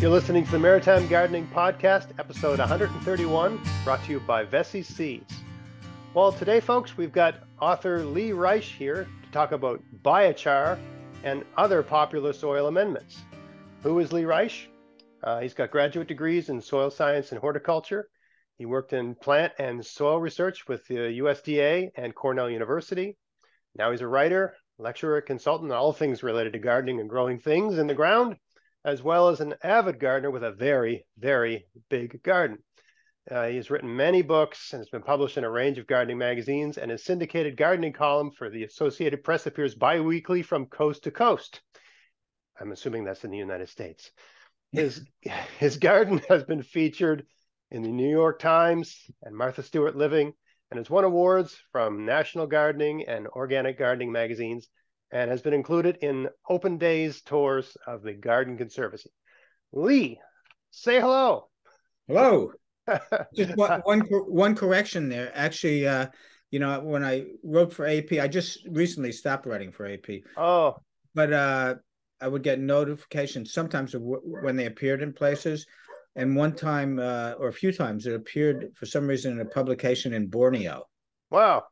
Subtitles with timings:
[0.00, 5.34] You're listening to the Maritime Gardening Podcast, episode 131, brought to you by Veseys Seeds.
[6.14, 10.78] Well, today, folks, we've got author Lee Reich here to talk about biochar
[11.22, 13.18] and other popular soil amendments.
[13.82, 14.70] Who is Lee Reich?
[15.22, 18.08] Uh, he's got graduate degrees in soil science and horticulture.
[18.56, 23.18] He worked in plant and soil research with the USDA and Cornell University.
[23.76, 27.76] Now he's a writer, lecturer, consultant on all things related to gardening and growing things
[27.76, 28.36] in the ground
[28.84, 32.58] as well as an avid gardener with a very, very big garden.
[33.30, 36.18] Uh, he has written many books and has been published in a range of gardening
[36.18, 41.10] magazines, and his syndicated gardening column for the Associated Press appears biweekly from coast to
[41.10, 41.60] coast.
[42.58, 44.10] I'm assuming that's in the United States.
[44.72, 45.04] His,
[45.58, 47.26] his garden has been featured
[47.70, 50.32] in the New York Times and Martha Stewart Living
[50.70, 54.68] and has won awards from National Gardening and Organic Gardening magazines
[55.12, 59.10] and has been included in open days tours of the Garden Conservancy.
[59.72, 60.20] Lee,
[60.70, 61.48] say hello.
[62.06, 62.52] Hello.
[63.34, 65.32] just one, one, one correction there.
[65.34, 66.06] Actually, uh,
[66.50, 70.22] you know, when I wrote for AP, I just recently stopped writing for AP.
[70.36, 70.76] Oh,
[71.14, 71.74] but uh,
[72.20, 75.66] I would get notifications sometimes w- when they appeared in places,
[76.16, 79.44] and one time uh, or a few times it appeared for some reason in a
[79.44, 80.84] publication in Borneo.
[81.30, 81.64] Wow.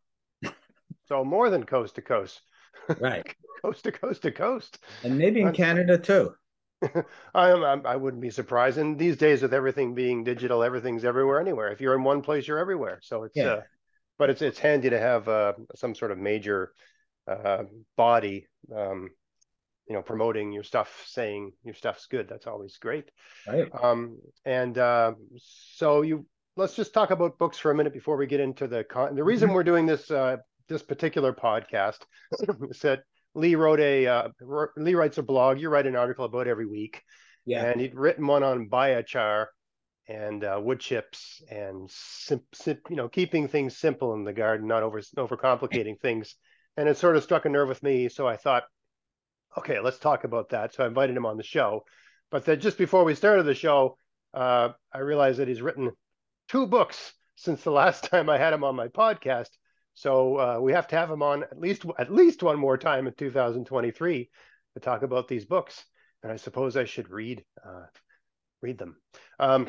[1.08, 2.42] so more than coast to coast
[3.00, 3.34] right.
[3.62, 4.78] Coast to coast to coast.
[5.02, 6.32] And maybe in canada too.
[7.34, 8.78] I, am, I wouldn't be surprised.
[8.78, 11.72] And these days with everything being digital everything's everywhere anywhere.
[11.72, 13.00] If you're in one place you're everywhere.
[13.02, 13.44] So it's yeah.
[13.44, 13.60] uh,
[14.16, 16.72] but it's it's handy to have uh, some sort of major
[17.28, 17.64] uh,
[17.96, 19.08] body um,
[19.88, 22.28] you know promoting your stuff saying your stuff's good.
[22.28, 23.10] That's always great.
[23.46, 23.68] Right.
[23.82, 28.26] um, and uh, so you let's just talk about books for a minute before we
[28.26, 29.54] get into the con- the reason mm-hmm.
[29.56, 30.36] we're doing this uh,
[30.68, 31.98] this particular podcast
[32.72, 33.02] said
[33.34, 34.28] Lee wrote a uh,
[34.76, 35.60] Lee writes a blog.
[35.60, 37.02] You write an article about every week.
[37.44, 37.64] Yeah.
[37.64, 39.46] And he'd written one on biochar
[40.08, 44.66] and uh, wood chips and sim, sim, you know keeping things simple in the garden,
[44.66, 46.34] not over overcomplicating things.
[46.76, 48.08] And it sort of struck a nerve with me.
[48.08, 48.64] So I thought,
[49.56, 50.74] okay, let's talk about that.
[50.74, 51.84] So I invited him on the show.
[52.30, 53.96] But then just before we started the show,
[54.32, 55.90] uh, I realized that he's written
[56.48, 59.48] two books since the last time I had him on my podcast.
[59.98, 63.08] So uh, we have to have him on at least at least one more time
[63.08, 64.30] in 2023
[64.74, 65.84] to talk about these books.
[66.22, 67.86] And I suppose I should read uh,
[68.62, 68.96] read them.
[69.40, 69.68] Um,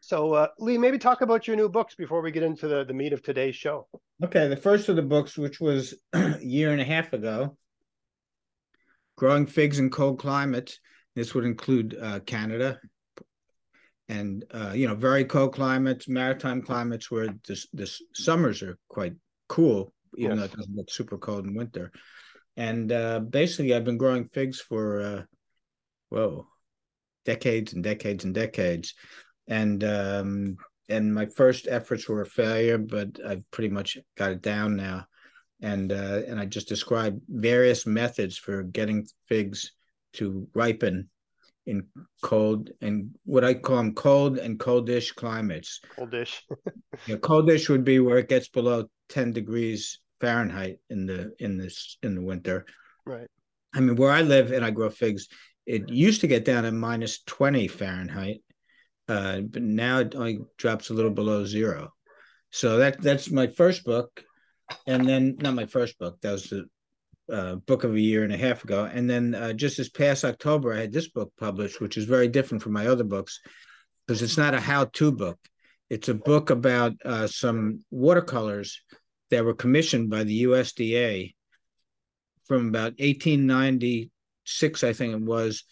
[0.00, 2.94] so uh, Lee, maybe talk about your new books before we get into the, the
[2.94, 3.86] meat of today's show.
[4.24, 7.58] Okay, the first of the books, which was a year and a half ago,
[9.18, 10.78] growing figs in cold climates.
[11.14, 12.80] This would include uh, Canada,
[14.08, 19.12] and uh, you know very cold climates, maritime climates where the, the summers are quite
[19.50, 20.38] cool, even yes.
[20.38, 21.90] though it doesn't get super cold in winter.
[22.56, 25.22] And uh, basically, I've been growing figs for uh,
[26.08, 26.46] whoa,
[27.24, 28.94] decades and decades and decades,
[29.48, 30.56] and um,
[30.88, 35.06] and my first efforts were a failure, but I've pretty much got it down now.
[35.60, 39.72] And uh, and I just described various methods for getting figs
[40.14, 41.08] to ripen
[41.66, 41.86] in
[42.22, 45.80] cold and what I call them cold and coldish climates.
[45.96, 46.40] Coldish.
[47.06, 51.98] yeah, coldish would be where it gets below 10 degrees Fahrenheit in the in this
[52.02, 52.66] in the winter.
[53.06, 53.26] Right.
[53.74, 55.28] I mean, where I live and I grow figs,
[55.66, 58.42] it used to get down to minus 20 Fahrenheit,
[59.08, 61.92] uh, but now it only drops a little below zero.
[62.50, 64.22] So that that's my first book,
[64.86, 66.20] and then not my first book.
[66.20, 66.64] That was the
[67.32, 70.24] uh, book of a year and a half ago, and then uh, just this past
[70.24, 73.40] October, I had this book published, which is very different from my other books
[74.06, 75.38] because it's not a how-to book.
[75.88, 78.80] It's a book about uh, some watercolors
[79.30, 81.34] that were commissioned by the USDA
[82.44, 85.64] from about 1896, I think it was,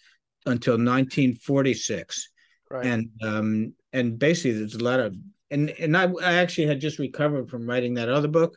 [0.47, 2.31] until 1946.
[2.71, 2.87] Right.
[2.87, 5.17] And um, and basically, there's a lot of
[5.51, 8.57] and and I, I actually had just recovered from writing that other book,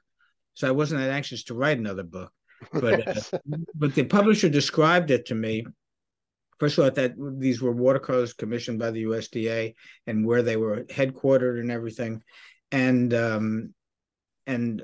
[0.53, 2.31] so I wasn't that anxious to write another book.
[2.73, 3.39] But uh,
[3.75, 5.65] but the publisher described it to me.
[6.59, 9.73] First of all, that these were watercolors commissioned by the USDA
[10.05, 12.21] and where they were headquartered and everything,
[12.71, 13.73] and um,
[14.47, 14.83] and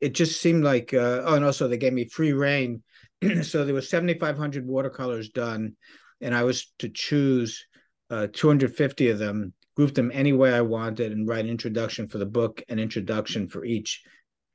[0.00, 2.82] it just seemed like uh, oh and also they gave me free rein
[3.42, 5.76] so there was 7500 watercolors done
[6.20, 7.66] and i was to choose
[8.10, 12.18] uh, 250 of them group them any way i wanted and write an introduction for
[12.18, 14.02] the book and introduction for each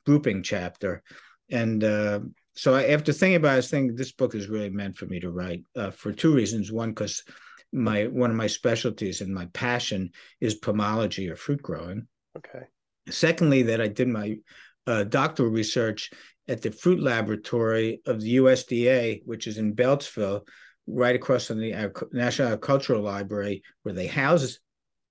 [0.06, 1.04] grouping chapter
[1.50, 2.20] and uh,
[2.58, 5.20] so I, after thinking about it, I think this book is really meant for me
[5.20, 6.72] to write uh, for two reasons.
[6.72, 7.24] One, because
[7.72, 10.12] my one of my specialties and my passion
[10.42, 12.08] is pomology or fruit growing.
[12.36, 12.66] Okay.
[13.10, 14.38] Secondly, that I did my
[14.86, 16.12] uh, doctoral research
[16.48, 20.42] at the fruit laboratory of the USDA, which is in Beltsville,
[20.88, 24.58] right across from the National Agricultural Library where they house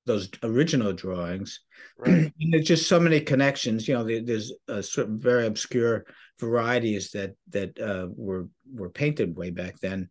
[0.06, 1.60] those original drawings.
[1.98, 2.32] Right.
[2.40, 3.86] and there's just so many connections.
[3.86, 6.06] You know, there, there's a certain very obscure
[6.40, 10.08] varieties that that uh, were were painted way back then,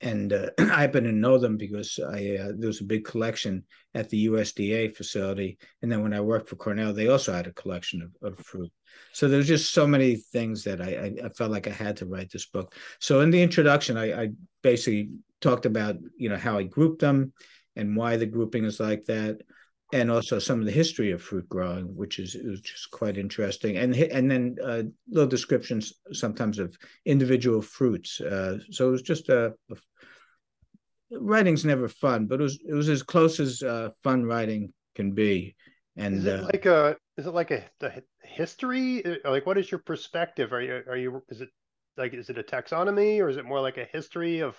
[0.00, 3.64] and uh, I happen to know them because I uh, there was a big collection
[3.94, 7.52] at the USDA facility, and then when I worked for Cornell, they also had a
[7.52, 8.70] collection of, of fruit.
[9.12, 12.06] So there's just so many things that I, I, I felt like I had to
[12.06, 12.74] write this book.
[13.00, 14.28] So in the introduction, I, I
[14.62, 15.10] basically
[15.40, 17.32] talked about you know how I grouped them
[17.76, 19.40] and why the grouping is like that
[19.92, 23.78] and also some of the history of fruit growing, which is, is just quite interesting,
[23.78, 26.76] and and then uh, little descriptions sometimes of
[27.06, 28.20] individual fruits.
[28.20, 29.76] Uh, so it was just a, a,
[31.12, 35.12] writing's never fun, but it was it was as close as uh, fun writing can
[35.12, 35.56] be.
[35.96, 37.92] And is it uh, like a is it like a, a
[38.22, 39.04] history?
[39.04, 40.52] Uh, like, what is your perspective?
[40.52, 41.48] Are you are you is it
[41.96, 44.56] like is it a taxonomy or is it more like a history of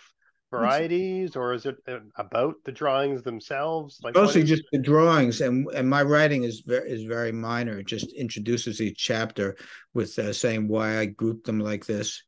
[0.52, 4.00] varieties or is it uh, about the drawings themselves?
[4.04, 7.80] Like mostly just the drawings and and my writing is very is very minor.
[7.80, 9.56] It just introduces each chapter
[9.94, 12.24] with uh, saying why i grouped them like this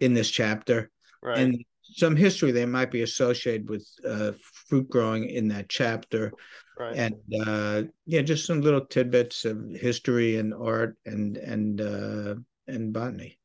[0.00, 0.90] in this chapter.
[1.22, 1.38] Right.
[1.38, 4.32] and some history they might be associated with uh,
[4.68, 6.32] fruit growing in that chapter.
[6.78, 6.96] Right.
[6.96, 7.14] and
[7.46, 12.34] uh, yeah just some little tidbits of history and art and and uh,
[12.66, 13.38] and botany.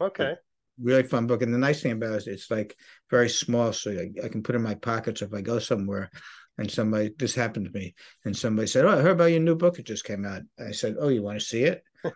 [0.00, 0.34] Okay
[0.80, 1.42] really fun book.
[1.42, 2.76] And the nice thing about it is it's like
[3.10, 6.10] very small, so I, I can put in my pockets if I go somewhere.
[6.56, 7.94] And somebody, this happened to me,
[8.24, 9.80] and somebody said, "Oh, I heard about your new book.
[9.80, 11.82] It just came out." I said, "Oh, you want to see it?"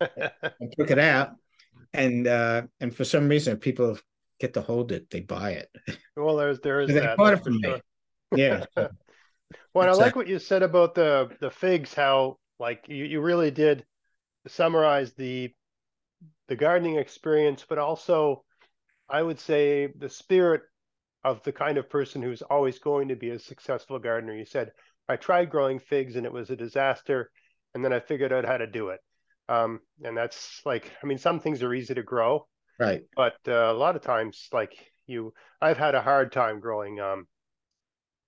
[0.00, 1.32] I took it out,
[1.92, 3.98] and uh, and for some reason, people
[4.40, 5.10] get to hold it.
[5.10, 5.68] They buy it.
[6.16, 7.18] Well, there's there is so that.
[7.18, 7.74] bought it from me.
[8.34, 8.64] Yeah.
[9.74, 11.92] well, I like what you said about the the figs.
[11.92, 13.84] How like you you really did
[14.46, 15.52] summarize the
[16.48, 18.44] the gardening experience, but also
[19.08, 20.62] I would say the spirit
[21.24, 24.34] of the kind of person who's always going to be a successful gardener.
[24.34, 24.72] You said,
[25.08, 27.30] I tried growing figs and it was a disaster,
[27.74, 29.00] and then I figured out how to do it.
[29.48, 32.46] Um, and that's like, I mean, some things are easy to grow,
[32.78, 33.02] right?
[33.16, 34.72] But uh, a lot of times, like
[35.06, 37.26] you, I've had a hard time growing um,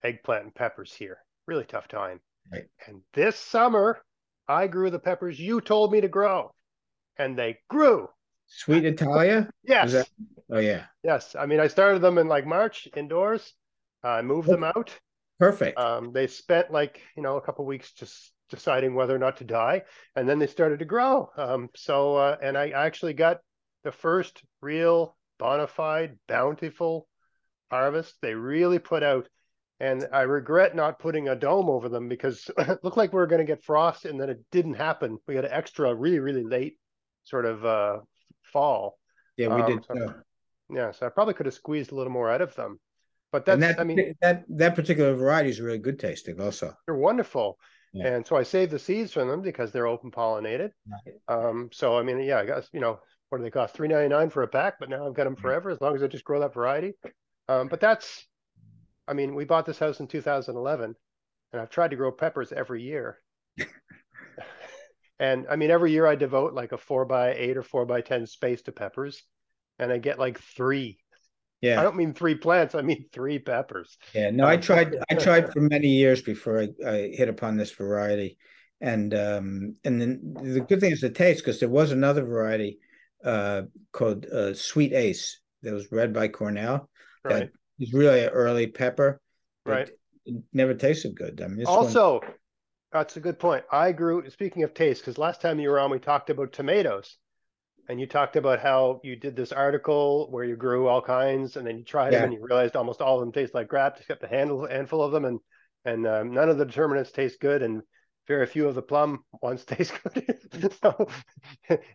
[0.03, 1.19] eggplant and peppers here.
[1.47, 2.21] Really tough time.
[2.51, 2.65] Right.
[2.87, 4.03] And this summer,
[4.49, 6.53] I grew the peppers you told me to grow
[7.21, 8.09] and they grew.
[8.47, 9.49] Sweet Italia?
[9.63, 9.93] yes.
[9.93, 10.09] That...
[10.51, 10.85] Oh yeah.
[11.05, 11.37] Yes.
[11.39, 13.55] I mean, I started them in like March indoors.
[14.03, 14.91] I moved them out.
[15.39, 15.79] Perfect.
[15.79, 19.45] Um, they spent like you know a couple weeks just deciding whether or not to
[19.45, 19.83] die,
[20.17, 21.31] and then they started to grow.
[21.37, 23.39] Um, so uh, and I actually got
[23.85, 27.07] the first real bona fide bountiful
[27.71, 28.17] harvest.
[28.21, 29.29] They really put out,
[29.79, 33.29] and I regret not putting a dome over them because it looked like we were
[33.29, 35.19] going to get frost, and then it didn't happen.
[35.29, 36.77] We got an extra really really late
[37.25, 37.99] sort of uh,
[38.53, 38.99] fall.
[39.37, 39.85] Yeah, we um, did.
[39.87, 40.15] So,
[40.73, 42.79] yeah, so I probably could have squeezed a little more out of them.
[43.33, 46.75] But that's, that, I mean, that that particular variety is really good tasting, also.
[46.87, 47.59] They're wonderful,
[47.93, 48.09] yeah.
[48.09, 50.71] and so I saved the seeds from them because they're open pollinated.
[51.29, 53.75] Um, so I mean, yeah, I guess you know what do they cost?
[53.75, 56.03] Three ninety nine for a pack, but now I've got them forever as long as
[56.03, 56.95] I just grow that variety.
[57.49, 58.27] Um, but that's,
[59.09, 60.95] I mean, we bought this house in 2011,
[61.53, 63.19] and I've tried to grow peppers every year,
[65.21, 68.01] and I mean, every year I devote like a four by eight or four by
[68.01, 69.23] 10 space to peppers,
[69.79, 70.99] and I get like three.
[71.61, 71.79] Yeah.
[71.79, 73.99] I don't mean three plants, I mean three peppers.
[74.15, 74.31] Yeah.
[74.31, 77.71] No, I um, tried, I tried for many years before I, I hit upon this
[77.71, 78.39] variety.
[78.81, 82.79] And um, and then the good thing is the taste, because there was another variety
[83.23, 83.63] uh,
[83.93, 86.89] called uh, Sweet Ace that was bred by Cornell.
[87.23, 87.41] Right.
[87.41, 89.21] That was really an early pepper.
[89.67, 89.91] Right.
[90.25, 91.43] It never tasted good.
[91.45, 92.31] I mean, also, one...
[92.93, 93.65] That's a good point.
[93.71, 97.17] I grew, speaking of taste, because last time you were on, we talked about tomatoes.
[97.89, 101.67] And you talked about how you did this article where you grew all kinds and
[101.67, 102.21] then you tried yeah.
[102.21, 105.03] them and you realized almost all of them taste like crap, except a handful, handful
[105.03, 105.25] of them.
[105.25, 105.41] And,
[105.85, 107.63] and um, none of the determinates taste good.
[107.63, 107.83] And
[108.29, 110.73] very few of the plum ones taste good.
[110.81, 111.09] so,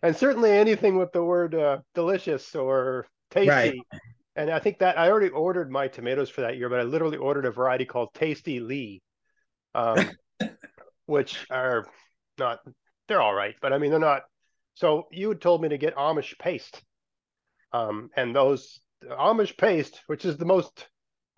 [0.02, 3.48] and certainly anything with the word uh, delicious or tasty.
[3.48, 3.78] Right.
[4.34, 7.16] And I think that I already ordered my tomatoes for that year, but I literally
[7.16, 9.00] ordered a variety called Tasty Lee.
[9.74, 10.10] Um,
[11.06, 11.86] which are
[12.38, 12.60] not
[13.08, 14.22] they're all right, but I mean they're not.
[14.74, 16.82] So you had told me to get Amish paste,
[17.72, 20.88] um, and those Amish paste, which is the most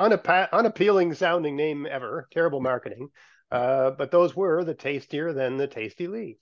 [0.00, 3.08] unappealing sounding name ever, terrible marketing.
[3.50, 6.38] Uh, but those were the tastier than the Tasty Lee.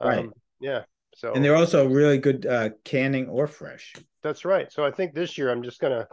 [0.00, 0.28] Um, right.
[0.60, 0.82] Yeah.
[1.14, 3.94] So and they're also really good uh, canning or fresh.
[4.22, 4.70] That's right.
[4.72, 6.06] So I think this year I'm just gonna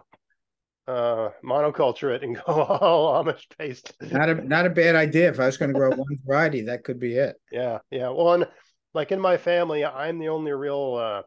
[0.87, 3.93] uh, monoculture it and go all Amish paste.
[4.01, 5.29] not a not a bad idea.
[5.29, 7.35] If I was going to grow one variety, that could be it.
[7.51, 8.09] Yeah, yeah.
[8.09, 8.47] Well, and
[8.93, 11.21] like in my family, I'm the only real uh,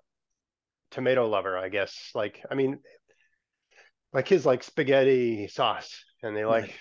[0.91, 2.11] tomato lover, I guess.
[2.15, 2.79] Like, I mean,
[4.13, 6.75] my kids like spaghetti sauce and they like right.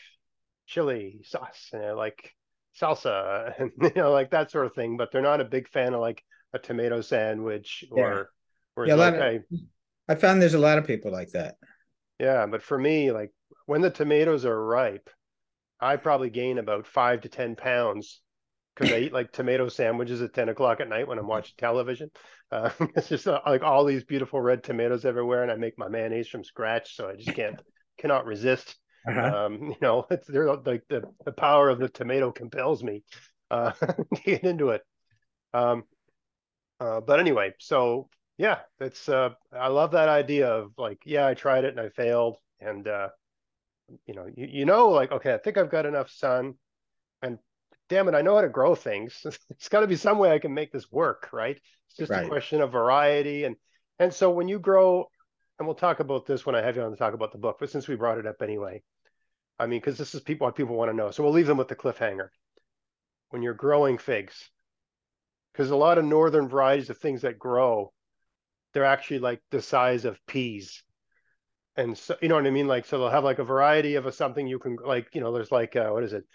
[0.65, 2.33] chili sauce and they like
[2.79, 5.93] salsa and you know like that sort of thing but they're not a big fan
[5.93, 8.29] of like a tomato sandwich or
[8.77, 9.39] yeah, yeah like, of, I,
[10.07, 11.55] I found there's a lot of people like that
[12.19, 13.31] yeah but for me like
[13.65, 15.09] when the tomatoes are ripe
[15.79, 18.21] i probably gain about five to ten pounds
[18.75, 22.11] because I eat like tomato sandwiches at 10 o'clock at night when I'm watching television.
[22.49, 25.89] Uh, it's just uh, like all these beautiful red tomatoes everywhere, and I make my
[25.89, 27.61] mayonnaise from scratch, so I just can't
[27.97, 29.45] cannot resist uh-huh.
[29.45, 33.03] Um, you know, it's there like the, the power of the tomato compels me
[33.51, 34.81] uh, to get into it.
[35.53, 35.83] Um,
[36.79, 38.09] uh, but anyway, so
[38.39, 41.89] yeah, it's uh, I love that idea of like, yeah, I tried it and I
[41.89, 43.09] failed, and uh,
[44.07, 46.53] you know, you, you know, like, okay, I think I've got enough sun,
[47.21, 47.37] and
[47.89, 49.25] damn it, I know how to grow things.
[49.49, 51.59] it's got to be some way I can make this work, right?
[51.89, 52.25] It's just right.
[52.25, 53.57] a question of variety, and
[53.99, 55.09] and so when you grow
[55.59, 57.57] and we'll talk about this when I have you on to talk about the book,
[57.59, 58.81] but since we brought it up anyway,
[59.59, 61.11] I mean, because this is people what people want to know.
[61.11, 62.29] So we'll leave them with the cliffhanger.
[63.31, 64.49] When you're growing figs,
[65.51, 67.91] because a lot of northern varieties of things that grow,
[68.73, 70.83] they're actually like the size of peas.
[71.75, 72.67] And so you know what I mean?
[72.67, 75.31] Like so they'll have like a variety of a something you can like, you know,
[75.31, 76.25] there's like uh, what is it?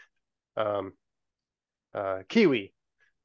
[0.57, 0.93] Um
[1.95, 2.75] uh kiwi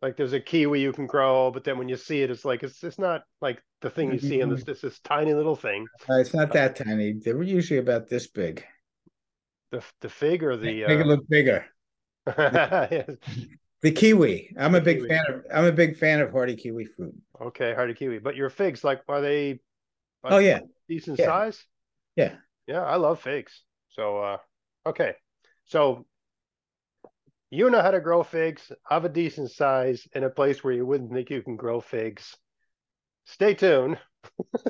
[0.02, 2.64] like there's a kiwi you can grow, but then when you see it, it's like
[2.64, 5.88] it's it's not like the thing you see in this this, this tiny little thing.
[6.10, 7.14] Uh, it's not that uh, tiny.
[7.14, 8.64] They were usually about this big.
[9.72, 11.02] The the fig or the make uh...
[11.02, 11.66] it look bigger.
[13.82, 14.56] the kiwi.
[14.58, 15.10] I'm the a big kiwi.
[15.10, 15.46] fan of.
[15.54, 17.16] I'm a big fan of hardy kiwi fruit.
[17.42, 18.20] Okay, hardy kiwi.
[18.20, 19.60] But your figs, like, are they?
[20.24, 21.26] oh yeah, decent yeah.
[21.26, 21.64] size.
[22.16, 22.36] Yeah.
[22.68, 23.64] Yeah, I love figs.
[23.90, 24.38] So uh,
[24.86, 25.16] okay,
[25.66, 26.06] so
[27.50, 30.86] you know how to grow figs of a decent size in a place where you
[30.86, 32.36] wouldn't think you can grow figs.
[33.26, 33.98] Stay tuned.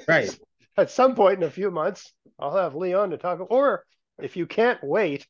[0.08, 0.34] Right.
[0.78, 3.46] At some point in a few months, I'll have Leon to talk.
[3.50, 3.84] Or
[4.18, 5.28] if you can't wait,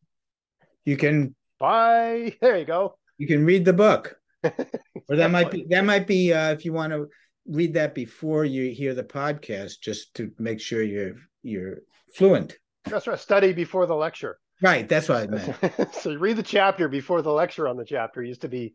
[0.86, 2.36] you can buy.
[2.40, 2.99] There you go.
[3.20, 4.16] You can read the book.
[4.44, 7.08] or that might be that might be uh, if you want to
[7.46, 11.80] read that before you hear the podcast, just to make sure you're you're
[12.16, 12.58] fluent.
[12.86, 13.20] That's right.
[13.20, 14.40] Study before the lecture.
[14.62, 15.94] Right, that's what I meant.
[15.94, 18.74] so read the chapter before the lecture on the chapter used to be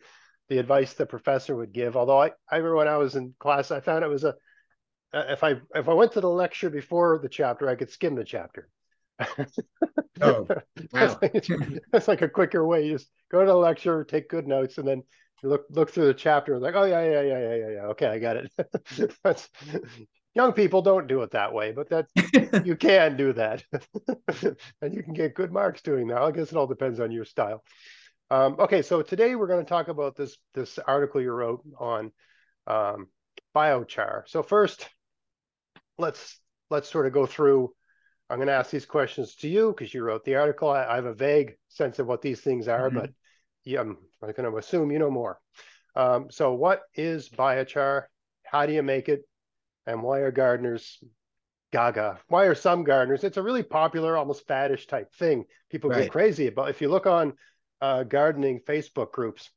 [0.50, 1.96] the advice the professor would give.
[1.96, 4.34] Although I, I remember when I was in class, I found it was a
[5.14, 8.24] if I if I went to the lecture before the chapter, I could skim the
[8.24, 8.68] chapter.
[10.20, 10.62] Oh, wow.
[10.92, 11.46] that's, like,
[11.92, 12.86] that's like a quicker way.
[12.86, 15.02] You just go to the lecture, take good notes, and then
[15.42, 16.58] look look through the chapter.
[16.58, 17.86] Like, oh yeah, yeah, yeah, yeah, yeah, yeah.
[17.88, 18.52] Okay, I got it.
[19.24, 19.48] that's
[20.34, 22.06] young people don't do it that way, but that
[22.66, 23.62] you can do that,
[24.82, 26.22] and you can get good marks doing that.
[26.22, 27.62] I guess it all depends on your style.
[28.30, 32.10] Um, okay, so today we're going to talk about this this article you wrote on
[32.66, 33.08] um,
[33.54, 34.22] biochar.
[34.26, 34.88] So first,
[35.98, 36.40] let's
[36.70, 37.72] let's sort of go through.
[38.34, 40.68] I'm going to ask these questions to you because you wrote the article.
[40.70, 42.98] I, I, have a vague sense of what these things are, mm-hmm.
[42.98, 43.10] but
[43.64, 45.38] yeah, I'm, I'm going to assume you know more.
[45.94, 48.04] Um, so, what is biochar?
[48.42, 49.22] How do you make it?
[49.86, 51.02] and why are gardeners
[51.72, 52.20] gaga?
[52.28, 53.24] Why are some gardeners?
[53.24, 55.44] It's a really popular, almost faddish type thing.
[55.70, 56.06] People right.
[56.06, 56.70] go crazy about.
[56.70, 57.34] If you look on
[57.80, 59.50] uh, gardening Facebook groups,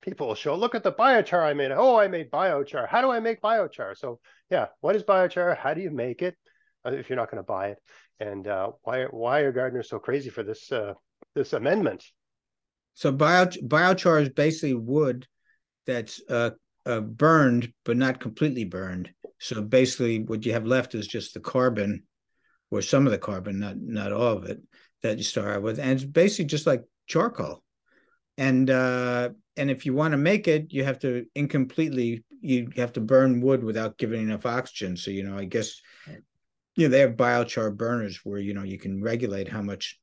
[0.00, 1.72] people will show, look at the biochar I made.
[1.72, 2.88] Oh, I made biochar.
[2.88, 3.96] How do I make biochar?
[3.96, 5.56] So yeah, what is biochar?
[5.56, 6.36] How do you make it?
[6.84, 7.78] Uh, if you're not going to buy it,
[8.20, 10.94] and uh, why why are gardeners so crazy for this uh,
[11.34, 12.04] this amendment?
[12.94, 15.26] So bio, biochar is basically wood
[15.86, 16.50] that's uh,
[16.86, 19.10] uh, burned but not completely burned,
[19.40, 22.02] so basically, what you have left is just the carbon,
[22.70, 24.60] or some of the carbon, not not all of it,
[25.02, 27.64] that you start out with, and it's basically just like charcoal.
[28.36, 32.92] And uh, and if you want to make it, you have to incompletely you have
[32.94, 34.96] to burn wood without giving enough oxygen.
[34.96, 35.80] So you know, I guess
[36.76, 39.98] you know they have biochar burners where you know you can regulate how much.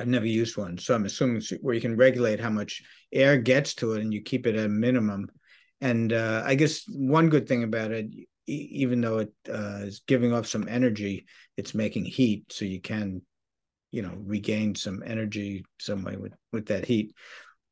[0.00, 2.82] I've never used one, so I'm assuming where you can regulate how much
[3.12, 5.28] air gets to it, and you keep it at a minimum
[5.80, 8.06] and uh, I guess one good thing about it,
[8.46, 13.22] even though it uh, is giving off some energy, it's making heat, so you can,
[13.92, 17.14] you know, regain some energy some way with with that heat.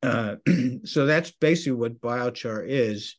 [0.01, 0.35] Uh,
[0.85, 3.17] so that's basically what biochar is,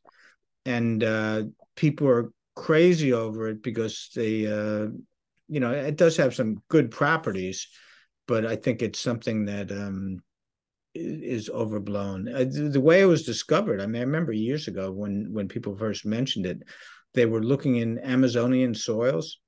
[0.64, 1.42] and uh,
[1.76, 4.88] people are crazy over it because they, uh,
[5.46, 7.68] you know, it does have some good properties,
[8.26, 10.20] but I think it's something that um,
[10.92, 12.28] is overblown.
[12.28, 15.76] Uh, the way it was discovered, I mean, I remember years ago when when people
[15.76, 16.64] first mentioned it,
[17.14, 19.38] they were looking in Amazonian soils,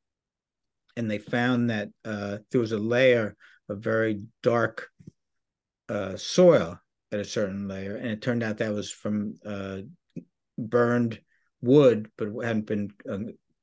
[0.96, 3.36] and they found that uh, there was a layer
[3.68, 4.88] of very dark
[5.88, 6.78] uh, soil
[7.10, 9.78] at a certain layer, and it turned out that was from uh,
[10.56, 11.20] burned
[11.62, 13.18] wood, but hadn't been uh,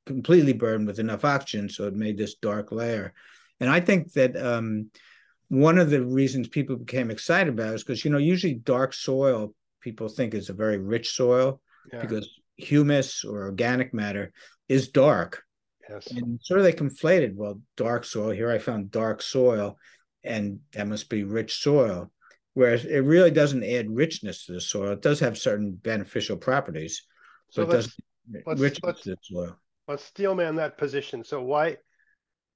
[0.06, 3.14] completely burned with enough oxygen, so it made this dark layer.
[3.60, 4.92] And I think that um,
[5.50, 8.94] one of the reasons people became excited about it is because you know usually dark
[8.94, 11.62] soil people think is a very rich soil
[11.92, 12.02] yeah.
[12.02, 14.34] because humus or organic matter
[14.68, 15.44] is dark.
[15.90, 16.08] Yes.
[16.12, 18.32] And sort of they conflated, well, dark soil.
[18.32, 19.78] Here I found dark soil,
[20.24, 22.12] and that must be rich soil.
[22.54, 24.92] Whereas it really doesn't add richness to the soil.
[24.92, 27.04] It does have certain beneficial properties,
[27.50, 27.94] so but it doesn't
[28.46, 29.58] let's, let's, the soil.
[29.88, 31.24] Let's steelman that position.
[31.24, 31.78] So why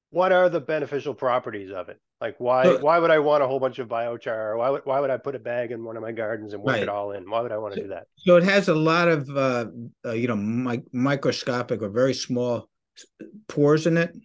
[0.10, 2.00] what are the beneficial properties of it?
[2.20, 4.58] Like why so, why would I want a whole bunch of biochar?
[4.58, 6.74] Why would why would I put a bag in one of my gardens and work
[6.74, 6.84] right.
[6.84, 7.28] it all in?
[7.30, 8.08] Why would I want to so, do that?
[8.18, 9.66] So it has a lot of uh,
[10.06, 12.70] uh, you know mi- microscopic or very small
[13.48, 14.16] pores in it,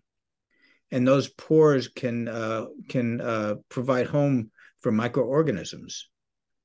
[0.91, 6.09] and those pores can uh, can uh, provide home for microorganisms,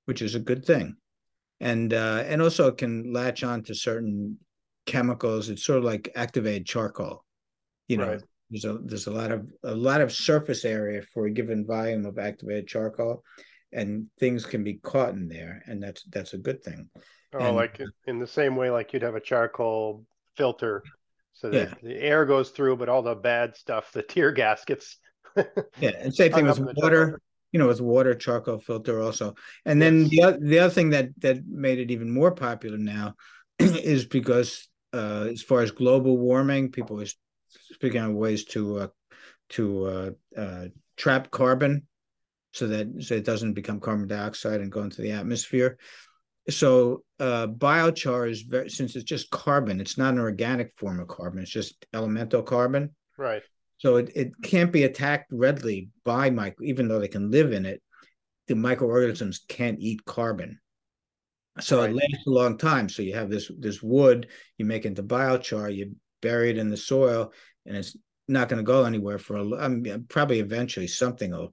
[0.06, 0.98] which is a good thing,
[1.62, 4.38] and uh, and also it can latch on to certain
[4.86, 5.50] chemicals.
[5.50, 7.24] It's sort of like activated charcoal,
[7.88, 8.10] you know.
[8.10, 11.66] Right there's a there's a lot of a lot of surface area for a given
[11.66, 13.24] volume of activated charcoal,
[13.72, 16.90] and things can be caught in there, and that's that's a good thing.
[17.34, 20.84] Oh, and, like in the same way, like you'd have a charcoal filter,
[21.32, 21.74] so that yeah.
[21.82, 24.98] the air goes through, but all the bad stuff, the tear gas gets.
[25.80, 27.22] yeah, and same thing with water.
[27.52, 31.10] You know, with water charcoal filter also, and then the other, the other thing that
[31.20, 33.16] that made it even more popular now
[33.60, 37.08] is because uh, as far as global warming, people are
[37.74, 38.88] speaking of ways to uh,
[39.50, 40.66] to uh, uh,
[40.98, 41.88] trap carbon
[42.52, 45.78] so that so it doesn't become carbon dioxide and go into the atmosphere.
[46.50, 51.08] So uh, biochar is very since it's just carbon, it's not an organic form of
[51.08, 52.96] carbon, it's just elemental carbon.
[53.18, 53.44] Right.
[53.82, 57.66] So it, it can't be attacked readily by micro, even though they can live in
[57.66, 57.82] it.
[58.48, 60.60] The microorganisms can't eat carbon.
[61.60, 61.90] So right.
[61.90, 62.90] it lasts a long time.
[62.90, 64.28] So you have this this wood,
[64.60, 67.34] you make into biochar, you bury it in the soil,
[67.66, 67.98] and it's
[68.28, 69.56] not going to go anywhere for a.
[69.58, 71.52] I mean, probably eventually something will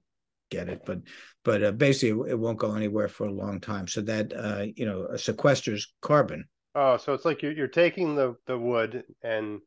[0.51, 0.99] get it, but
[1.43, 3.87] but uh, basically it won't go anywhere for a long time.
[3.87, 6.45] So that uh, you know sequesters carbon.
[6.75, 9.61] Oh, so it's like you're you're taking the the wood and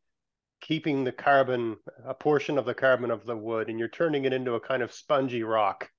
[0.62, 4.32] keeping the carbon, a portion of the carbon of the wood, and you're turning it
[4.32, 5.90] into a kind of spongy rock.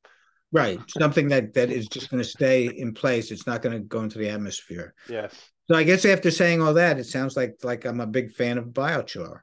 [0.52, 3.32] Right, something that that is just going to stay in place.
[3.32, 4.94] It's not going to go into the atmosphere.
[5.10, 5.34] Yes.
[5.70, 8.58] So I guess after saying all that, it sounds like like I'm a big fan
[8.58, 9.40] of biochar.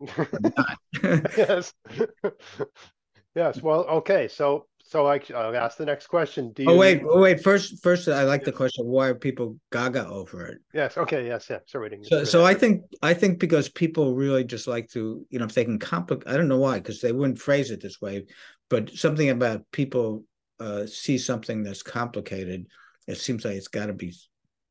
[1.36, 1.72] yes.
[3.34, 3.62] yes.
[3.62, 4.28] Well, okay.
[4.28, 6.52] So so I, will ask the next question.
[6.52, 6.70] Do you?
[6.70, 7.40] Oh wait, oh, wait.
[7.40, 8.86] First, first, I like the question.
[8.86, 10.58] Why are people gaga over it?
[10.74, 10.98] Yes.
[10.98, 11.28] Okay.
[11.28, 11.46] Yes.
[11.48, 11.60] Yeah.
[11.66, 12.02] So waiting.
[12.02, 15.54] So, so I think I think because people really just like to, you know, if
[15.54, 16.26] they can complicate.
[16.26, 18.26] I don't know why, because they wouldn't phrase it this way,
[18.68, 20.24] but something about people
[20.58, 22.66] uh, see something that's complicated.
[23.06, 24.12] It seems like it's got to be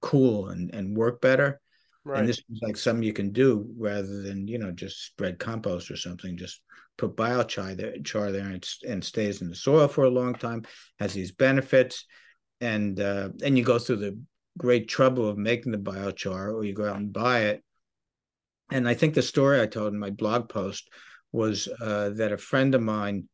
[0.01, 1.61] cool and, and work better.
[2.03, 2.19] Right.
[2.19, 5.89] And this is like something you can do rather than, you know, just spread compost
[5.91, 6.35] or something.
[6.35, 6.61] Just
[6.99, 10.63] put biochar there, char there and, and stays in the soil for a long time,
[10.99, 12.05] has these benefits.
[12.61, 14.19] And uh, and you go through the
[14.57, 17.63] great trouble of making the biochar or you go out and buy it.
[18.71, 20.89] And I think the story I told in my blog post
[21.31, 23.29] was uh, that a friend of mine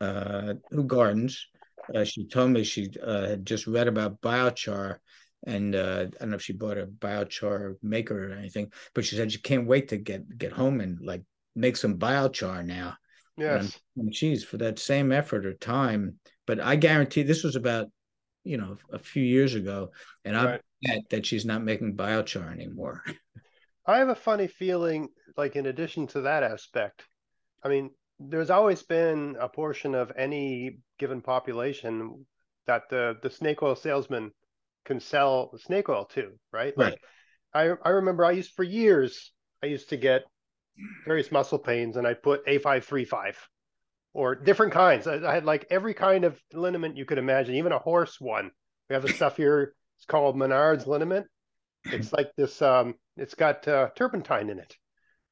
[0.00, 1.46] uh, who gardens,
[1.94, 4.96] uh, she told me she uh, had just read about biochar
[5.46, 9.16] and uh, I don't know if she bought a biochar maker or anything, but she
[9.16, 11.22] said she can't wait to get get home and like
[11.56, 12.96] make some biochar now.
[13.36, 13.78] Yes.
[13.96, 17.88] And, geez, for that same effort or time, but I guarantee this was about
[18.44, 19.92] you know a few years ago,
[20.24, 20.60] and right.
[20.84, 23.04] I bet that she's not making biochar anymore.
[23.86, 27.02] I have a funny feeling, like in addition to that aspect,
[27.62, 32.26] I mean, there's always been a portion of any given population
[32.66, 34.32] that the the snake oil salesman
[34.84, 36.76] can sell snake oil too, right?
[36.76, 36.92] Right.
[36.92, 37.00] Like
[37.54, 40.22] I I remember I used for years I used to get
[41.06, 43.34] various muscle pains and I put A535
[44.12, 45.06] or different kinds.
[45.06, 48.50] I, I, had like every kind of liniment you could imagine, even a horse one.
[48.88, 49.74] We have the stuff here.
[49.98, 51.26] It's called Minard's liniment.
[51.84, 52.60] It's like this.
[52.60, 54.74] Um, it's got uh, turpentine in it,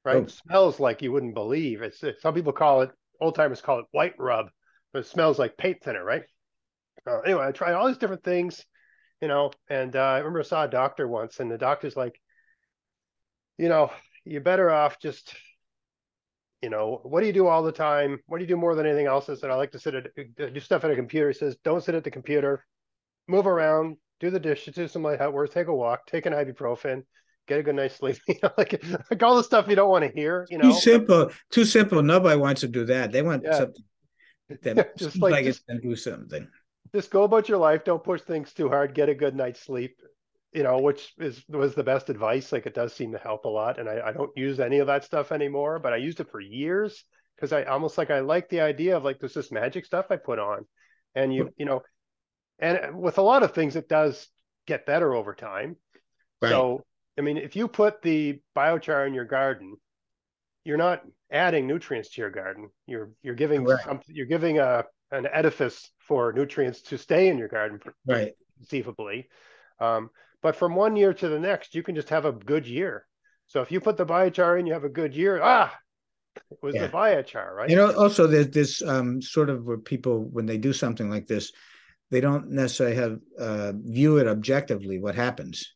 [0.04, 0.16] right?
[0.16, 0.22] Oh.
[0.22, 1.82] It smells like you wouldn't believe.
[1.82, 4.50] It's some people call it old timers call it white rub,
[4.92, 6.22] but it smells like paint thinner, right?
[7.06, 8.64] Uh, anyway, I tried all these different things
[9.20, 12.20] you know, and uh, I remember I saw a doctor once, and the doctor's like,
[13.56, 13.90] you know,
[14.28, 15.34] you're better off just,
[16.62, 18.20] you know, what do you do all the time?
[18.26, 19.28] What do you do more than anything else?
[19.28, 21.28] is that I like to sit at do stuff at a computer.
[21.28, 22.64] He says, don't sit at the computer,
[23.26, 27.04] move around, do the dishes, do some light work, take a walk, take an ibuprofen,
[27.46, 28.18] get a good night's sleep.
[28.28, 30.46] You know, like like all the stuff you don't want to hear.
[30.50, 32.02] You know, too simple, too simple.
[32.02, 33.12] Nobody wants to do that.
[33.12, 33.58] They want yeah.
[33.58, 33.84] something
[34.62, 36.48] that just like, like just, do something
[36.94, 37.84] just go about your life.
[37.84, 38.94] Don't push things too hard.
[38.94, 40.00] Get a good night's sleep.
[40.52, 42.52] You know, which is was the best advice.
[42.52, 43.78] Like it does seem to help a lot.
[43.78, 46.40] And I, I don't use any of that stuff anymore, but I used it for
[46.40, 47.04] years
[47.36, 50.16] because I almost like I like the idea of like there's this magic stuff I
[50.16, 50.64] put on,
[51.14, 51.82] and you you know,
[52.58, 54.28] and with a lot of things it does
[54.66, 55.76] get better over time.
[56.40, 56.50] Right.
[56.50, 56.84] So
[57.18, 59.76] I mean, if you put the biochar in your garden,
[60.64, 62.70] you're not adding nutrients to your garden.
[62.86, 67.48] You're you're giving some, you're giving a an edifice for nutrients to stay in your
[67.48, 68.32] garden, right?
[68.58, 69.28] Conceivably,
[69.80, 70.10] um,
[70.42, 73.06] but from one year to the next, you can just have a good year.
[73.46, 75.40] So if you put the biochar in, you have a good year.
[75.42, 75.74] Ah,
[76.50, 76.86] it was yeah.
[76.86, 77.70] the biochar, right?
[77.70, 81.26] You know, also there's this um, sort of where people, when they do something like
[81.26, 81.52] this,
[82.10, 85.74] they don't necessarily have uh, view it objectively what happens.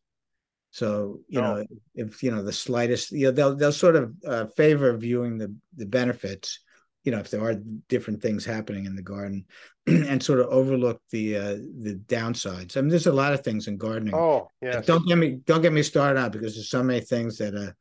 [0.70, 1.42] So you oh.
[1.42, 5.37] know, if you know the slightest, you know, they'll they'll sort of uh, favor viewing
[5.38, 6.61] the the benefits.
[7.04, 7.56] You know, if there are
[7.88, 9.44] different things happening in the garden,
[9.86, 12.76] and sort of overlook the uh, the downsides.
[12.76, 14.14] I mean, there's a lot of things in gardening.
[14.14, 14.80] Oh, yeah.
[14.80, 17.72] Don't get me don't get me started on because there's so many things that uh,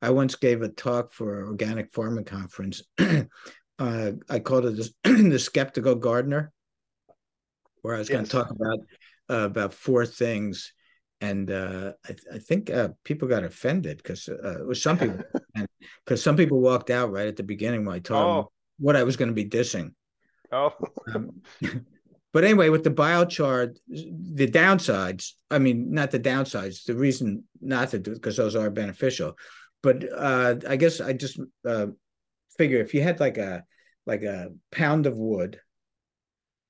[0.00, 2.82] I once gave a talk for organic farming conference.
[2.98, 4.92] uh, I called it the,
[5.30, 6.52] the skeptical gardener,
[7.82, 8.14] where I was yes.
[8.16, 8.78] going to talk about
[9.28, 10.72] uh, about four things,
[11.20, 15.22] and uh, I, I, think uh, people got offended because uh, it was some people
[16.04, 18.52] because some people walked out right at the beginning when I told oh.
[18.80, 19.92] What I was going to be dissing.
[20.50, 20.74] Oh.
[21.14, 21.42] um,
[22.32, 27.90] but anyway, with the biochar, the downsides, I mean, not the downsides, the reason not
[27.90, 29.36] to do it, because those are beneficial.
[29.82, 31.86] But uh, I guess I just uh,
[32.58, 33.64] figure if you had like a
[34.06, 35.60] like a pound of wood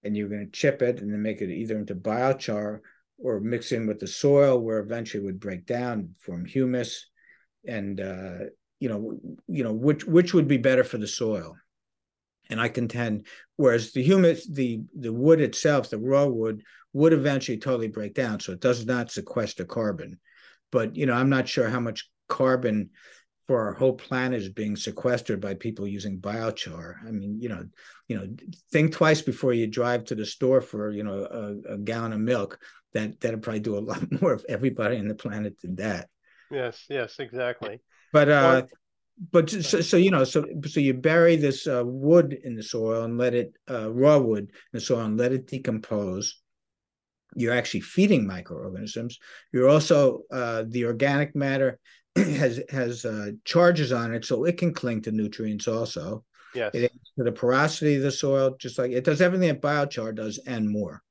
[0.02, 2.80] and you're going to chip it and then make it either into biochar
[3.18, 7.06] or mix in with the soil where eventually it would break down, form humus,
[7.66, 8.38] and uh,
[8.78, 11.56] you know, you know, which which would be better for the soil
[12.50, 17.58] and I contend, whereas the humus, the the wood itself, the raw wood, would eventually
[17.58, 20.18] totally break down, so it does not sequester carbon.
[20.72, 22.90] But you know, I'm not sure how much carbon
[23.46, 26.94] for our whole planet is being sequestered by people using biochar.
[27.06, 27.64] I mean, you know,
[28.06, 28.28] you know,
[28.70, 32.20] think twice before you drive to the store for you know a, a gallon of
[32.20, 32.58] milk.
[32.92, 36.08] That that'll probably do a lot more of everybody on the planet than that.
[36.50, 37.80] Yes, yes, exactly.
[38.12, 38.62] But uh,
[39.20, 43.04] but so, so, you know so so you bury this uh, wood in the soil
[43.04, 46.40] and let it uh, raw wood in the soil and let it decompose.
[47.36, 49.18] You're actually feeding microorganisms.
[49.52, 51.78] You're also uh, the organic matter
[52.16, 56.24] has has uh, charges on it so it can cling to nutrients also.
[56.54, 56.74] Yes.
[56.74, 60.14] It adds to the porosity of the soil just like it does everything that biochar
[60.14, 61.02] does and more.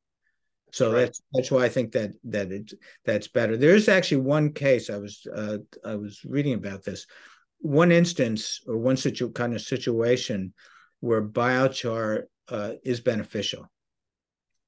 [0.72, 1.02] So right.
[1.02, 2.74] that's that's why I think that that it
[3.06, 3.56] that's better.
[3.56, 7.06] There is actually one case I was uh, I was reading about this
[7.60, 10.54] one instance or one situ- kind of situation
[11.02, 13.70] where biochar uh, is beneficial.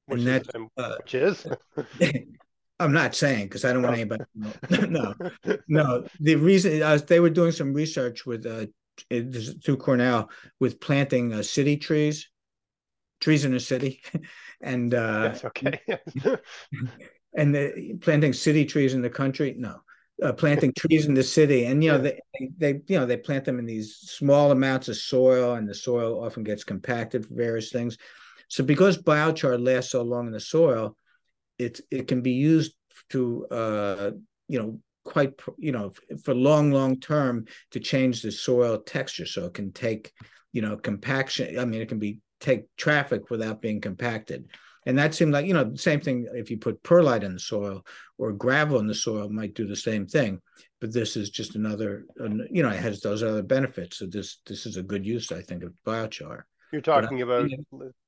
[0.06, 1.48] Which and that, is, uh, which is?
[2.80, 4.24] I'm not saying because I don't want anybody.
[4.90, 5.14] no,
[5.68, 6.08] no.
[6.20, 8.66] The reason uh, they were doing some research with uh,
[9.64, 12.30] through Cornell with planting uh, city trees,
[13.20, 14.02] trees in a city,
[14.62, 15.80] and uh, yes, okay,
[17.38, 19.54] and the, planting city trees in the country.
[19.58, 19.82] No,
[20.22, 22.20] uh, planting trees in the city, and you know they,
[22.58, 26.24] they you know they plant them in these small amounts of soil, and the soil
[26.24, 27.98] often gets compacted for various things.
[28.48, 30.96] So because biochar lasts so long in the soil,
[31.58, 32.76] it it can be used
[33.10, 34.12] to uh,
[34.48, 35.92] you know quite you know
[36.24, 40.12] for long long term to change the soil texture, so it can take
[40.54, 41.58] you know compaction.
[41.58, 44.50] I mean, it can be take traffic without being compacted.
[44.86, 47.40] And that seemed like, you know, the same thing if you put perlite in the
[47.40, 47.86] soil
[48.18, 50.40] or gravel in the soil might do the same thing.
[50.80, 52.06] But this is just another,
[52.50, 53.98] you know, it has those other benefits.
[53.98, 56.42] So this this is a good use, I think, of biochar.
[56.72, 57.50] You're talking about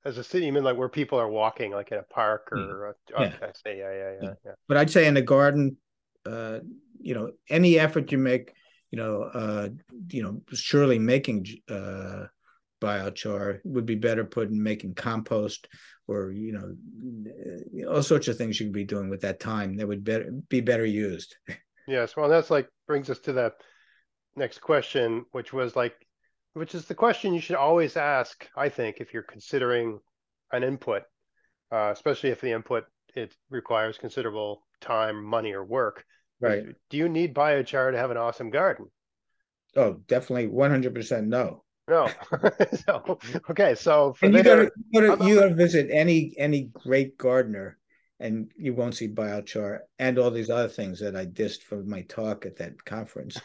[0.05, 2.95] as a city, you mean like where people are walking, like in a park or
[3.11, 3.25] yeah.
[3.25, 3.71] okay, yeah.
[3.71, 4.51] yeah, yeah, yeah, yeah.
[4.67, 5.77] But I'd say in the garden,
[6.25, 6.59] uh,
[6.99, 8.53] you know, any effort you make,
[8.89, 9.69] you know, uh,
[10.09, 12.25] you know, surely making uh,
[12.81, 15.67] biochar would be better put in making compost
[16.07, 19.87] or you know all sorts of things you could be doing with that time that
[19.87, 21.35] would better be better used.
[21.85, 23.51] Yes well that's like brings us to the
[24.37, 25.93] next question which was like
[26.53, 29.99] which is the question you should always ask i think if you're considering
[30.53, 31.03] an input
[31.73, 32.85] uh, especially if the input
[33.15, 36.05] it requires considerable time money or work.
[36.39, 36.63] Right.
[36.89, 38.87] do you need biochar to have an awesome garden?
[39.75, 42.09] Oh definitely 100% no no.
[42.85, 43.19] so,
[43.49, 47.77] okay, so and you gotta, you gotta, you gotta visit any any great gardener,
[48.19, 52.01] and you won't see biochar and all these other things that I dissed for my
[52.03, 53.39] talk at that conference.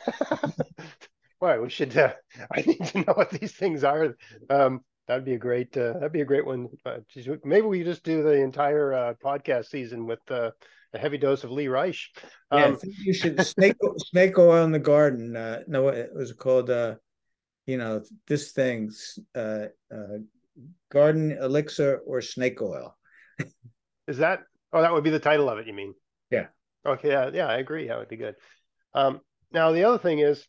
[1.41, 1.97] well, we should.
[1.97, 2.13] Uh,
[2.53, 4.17] I need to know what these things are.
[4.51, 5.77] Um, that'd be a great.
[5.77, 6.69] Uh, that'd be a great one.
[6.87, 6.99] Uh,
[7.45, 10.51] maybe we just do the entire uh, podcast season with uh,
[10.93, 11.99] a heavy dose of Lee Reich.
[12.51, 15.37] Um, yeah, you should snake snake oil in the garden.
[15.37, 16.71] Uh, no, it was called.
[17.69, 20.19] You know, this thing's uh, uh,
[20.91, 22.97] garden elixir or snake oil.
[24.07, 24.41] Is that?
[24.73, 25.67] Oh, that would be the title of it.
[25.67, 25.93] You mean?
[26.31, 26.47] Yeah.
[26.87, 27.11] Okay.
[27.11, 27.31] Yeah.
[27.31, 27.47] Yeah.
[27.47, 27.89] I agree.
[27.89, 28.37] That would be good.
[28.95, 29.21] Um,
[29.53, 30.47] now the other thing is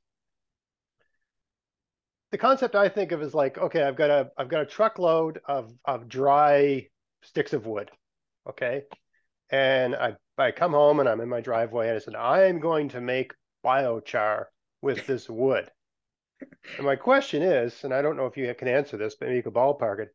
[2.31, 5.41] the concept I think of is like, okay, I've got a I've got a truckload
[5.45, 6.87] of of dry
[7.23, 7.91] sticks of wood.
[8.47, 8.83] Okay.
[9.49, 12.87] And I I come home and I'm in my driveway and I said, I'm going
[12.89, 13.33] to make
[13.65, 14.45] biochar
[14.81, 15.69] with this wood.
[16.77, 19.37] And my question is, and I don't know if you can answer this, but maybe
[19.37, 20.09] you could ballpark it.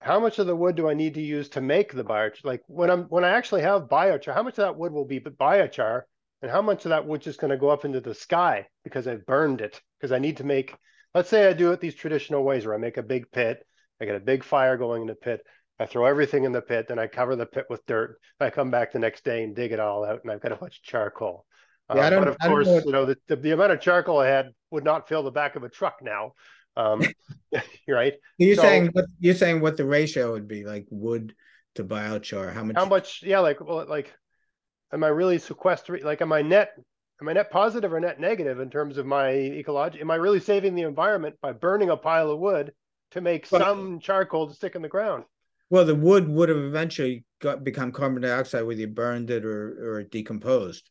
[0.00, 2.44] How much of the wood do I need to use to make the biochar?
[2.44, 5.20] Like when I'm when I actually have biochar, how much of that wood will be
[5.20, 6.02] biochar,
[6.42, 9.08] and how much of that wood is going to go up into the sky because
[9.08, 9.80] I've burned it?
[9.98, 10.74] Because I need to make.
[11.14, 13.66] Let's say I do it these traditional ways, where I make a big pit,
[14.00, 15.40] I get a big fire going in the pit,
[15.80, 18.18] I throw everything in the pit, then I cover the pit with dirt.
[18.40, 20.56] I come back the next day and dig it all out, and I've got a
[20.56, 21.44] bunch of charcoal.
[21.94, 23.80] Yeah, I um, don't, but of course, know you know, the, the, the, amount of
[23.80, 26.34] charcoal I had would not fill the back of a truck now.
[26.76, 27.02] Um,
[27.88, 28.14] right.
[28.38, 31.34] You're so, saying what you're saying what the ratio would be like wood
[31.74, 32.52] to biochar.
[32.52, 32.76] How much?
[32.76, 33.22] How much?
[33.22, 34.12] Yeah, like well, like,
[34.92, 36.04] am I really sequestering?
[36.04, 36.72] Like, am I net?
[37.20, 40.00] Am I net positive or net negative in terms of my ecology?
[40.00, 42.72] Am I really saving the environment by burning a pile of wood
[43.10, 45.24] to make well, some charcoal to stick in the ground?
[45.70, 49.96] Well, the wood would have eventually got become carbon dioxide whether you burned it or
[49.96, 50.90] or decomposed.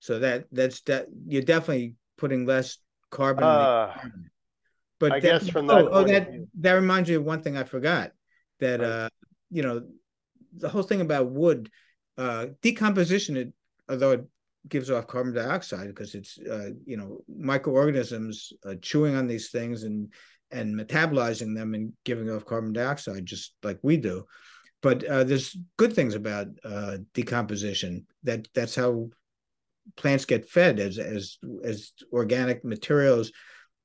[0.00, 2.78] So that that's that you're definitely putting less
[3.10, 3.44] carbon.
[3.44, 3.96] Uh,
[4.98, 5.76] but I that, guess from that.
[5.76, 8.12] Oh, oh that that reminds me of one thing I forgot.
[8.60, 8.88] That right.
[8.88, 9.08] uh,
[9.50, 9.82] you know,
[10.56, 11.70] the whole thing about wood
[12.18, 13.36] uh, decomposition.
[13.36, 13.52] It,
[13.88, 14.24] although it
[14.68, 19.84] gives off carbon dioxide because it's uh, you know microorganisms uh, chewing on these things
[19.84, 20.12] and
[20.50, 24.26] and metabolizing them and giving off carbon dioxide just like we do.
[24.82, 28.06] But uh, there's good things about uh, decomposition.
[28.24, 29.10] That that's how
[29.96, 33.32] plants get fed as as as organic materials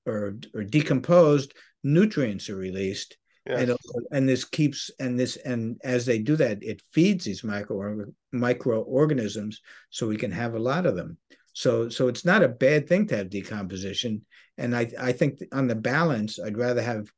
[0.06, 3.18] or or decomposed nutrients are released.
[3.48, 3.70] Yes.
[3.70, 3.78] and
[4.12, 9.62] and this keeps and this and as they do that it feeds these micro microorganisms
[9.92, 11.18] so we can have a lot of them.
[11.54, 14.26] So so it's not a bad thing to have decomposition.
[14.58, 17.12] And i i think on the balance i'd rather have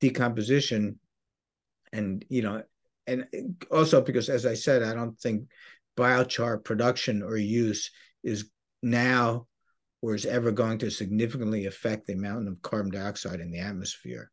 [0.00, 0.98] decomposition
[1.92, 2.62] and you know
[3.06, 3.26] and
[3.70, 5.48] also because as i said i don't think
[5.96, 7.90] biochar production or use
[8.24, 8.50] is
[8.82, 9.46] now
[10.02, 14.30] or is ever going to significantly affect the amount of carbon dioxide in the atmosphere.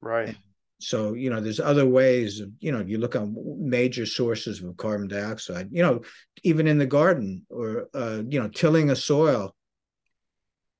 [0.00, 0.28] Right.
[0.28, 0.36] And
[0.80, 4.76] so, you know, there's other ways of, you know, you look on major sources of
[4.76, 6.02] carbon dioxide, you know,
[6.42, 9.54] even in the garden or, uh, you know, tilling a soil,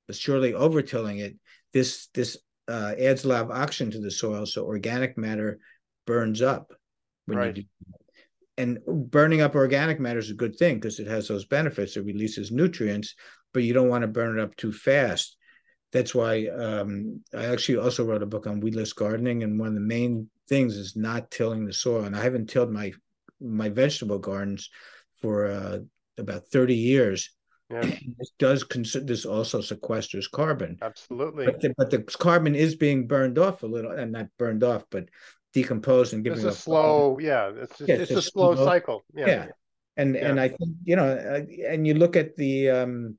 [0.07, 1.35] but surely over tilling it,
[1.73, 4.45] this, this uh, adds a lot of oxygen to the soil.
[4.45, 5.59] So organic matter
[6.05, 6.73] burns up
[7.25, 7.55] when right.
[7.55, 7.69] you do
[8.57, 11.97] and burning up organic matter is a good thing because it has those benefits.
[11.97, 13.15] It releases nutrients,
[13.53, 15.37] but you don't want to burn it up too fast.
[15.91, 19.73] That's why um, I actually also wrote a book on weedless gardening, and one of
[19.75, 22.03] the main things is not tilling the soil.
[22.03, 22.91] And I haven't tilled my
[23.39, 24.69] my vegetable gardens
[25.21, 25.79] for uh,
[26.17, 27.29] about thirty years.
[27.69, 27.81] Yeah.
[27.81, 30.77] this does consider this also sequesters carbon.
[30.81, 31.45] Absolutely.
[31.45, 34.83] But the, but the carbon is being burned off a little, and not burned off,
[34.91, 35.05] but
[35.53, 38.65] decomposed and giving it's a slow yeah it's just, yeah, it's, it's a slow, slow,
[38.65, 39.45] cycle yeah, yeah.
[39.97, 40.29] and yeah.
[40.29, 43.17] and i think you know uh, and you look at the um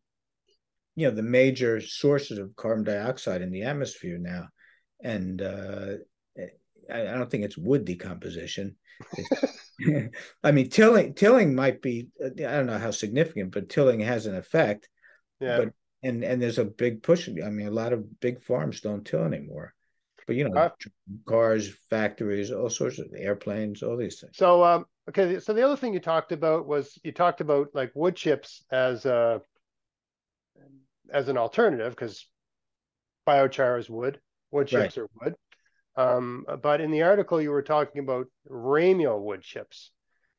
[0.96, 4.48] you know the major sources of carbon dioxide in the atmosphere now
[5.02, 5.94] and uh
[6.92, 8.76] i, I don't think it's wood decomposition
[10.44, 14.26] i mean tilling tilling might be uh, i don't know how significant but tilling has
[14.26, 14.88] an effect
[15.40, 18.80] yeah but and and there's a big push i mean a lot of big farms
[18.80, 19.74] don't till anymore
[20.26, 20.70] but you know, uh,
[21.26, 24.36] cars, factories, all sorts of airplanes, all these things.
[24.36, 25.38] So, um, okay.
[25.40, 29.04] So the other thing you talked about was you talked about like wood chips as
[29.06, 29.40] a
[31.12, 32.26] as an alternative because
[33.26, 35.04] biochar is wood, wood chips right.
[35.04, 35.34] are wood.
[35.96, 39.90] Um, but in the article, you were talking about ramial wood chips.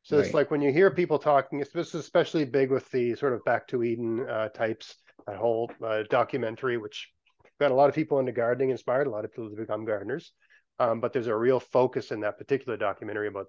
[0.04, 0.26] So right.
[0.26, 3.44] it's like when you hear people talking, this is especially big with the sort of
[3.46, 4.96] back to Eden uh, types,
[5.26, 7.10] that whole uh, documentary, which
[7.60, 10.34] got a lot of people into gardening, inspired a lot of people to become gardeners.
[10.80, 13.48] Um, but there's a real focus in that particular documentary about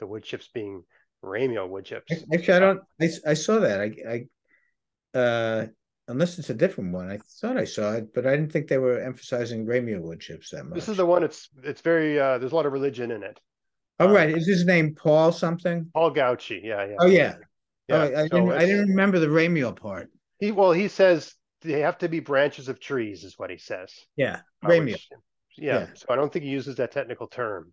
[0.00, 0.82] the wood chips being
[1.24, 2.12] ramial wood chips.
[2.32, 2.80] Actually, I don't.
[3.00, 3.80] I, I saw that.
[3.80, 4.26] I,
[5.14, 5.66] I uh,
[6.08, 7.10] unless it's a different one.
[7.10, 10.50] I thought I saw it, but I didn't think they were emphasizing ramial wood chips
[10.50, 10.74] that much.
[10.74, 11.22] This is the one.
[11.22, 12.18] It's it's very.
[12.18, 13.40] Uh, there's a lot of religion in it.
[14.00, 15.90] Oh um, right, is his name Paul something?
[15.94, 16.60] Paul Gautschi.
[16.62, 16.96] Yeah, yeah.
[16.98, 17.36] Oh yeah.
[17.88, 17.96] Yeah.
[17.96, 20.10] Oh, I, so didn't, I didn't remember the ramial part.
[20.40, 21.34] He well, he says
[21.64, 23.92] they have to be branches of trees, is what he says.
[24.16, 25.08] Yeah, which,
[25.56, 27.72] yeah, yeah, So I don't think he uses that technical term.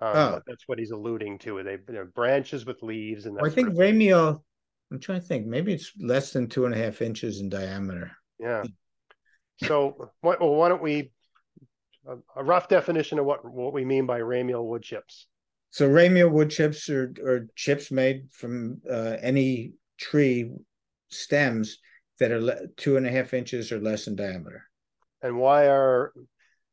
[0.00, 0.40] Um, oh.
[0.46, 1.62] that's what he's alluding to.
[1.62, 4.42] They they're branches with leaves, and well, I think ramial.
[4.92, 5.46] I'm trying to think.
[5.46, 8.12] Maybe it's less than two and a half inches in diameter.
[8.38, 8.64] Yeah.
[9.64, 11.12] So, well, why don't we
[12.06, 15.26] a, a rough definition of what what we mean by ramial wood chips.
[15.70, 20.50] So ramial wood chips are, are chips made from uh, any tree
[21.10, 21.78] stems
[22.20, 24.64] that are le- two and a half inches or less in diameter.
[25.22, 26.12] And why are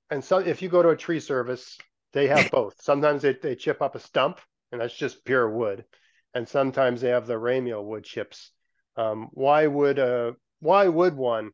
[0.10, 1.78] and so if you go to a tree service,
[2.14, 2.76] they have both.
[2.82, 4.40] Sometimes they, they chip up a stump,
[4.72, 5.86] and that's just pure wood,
[6.34, 8.52] and sometimes they have the ramial wood chips.
[8.96, 11.52] Um, why would a why would one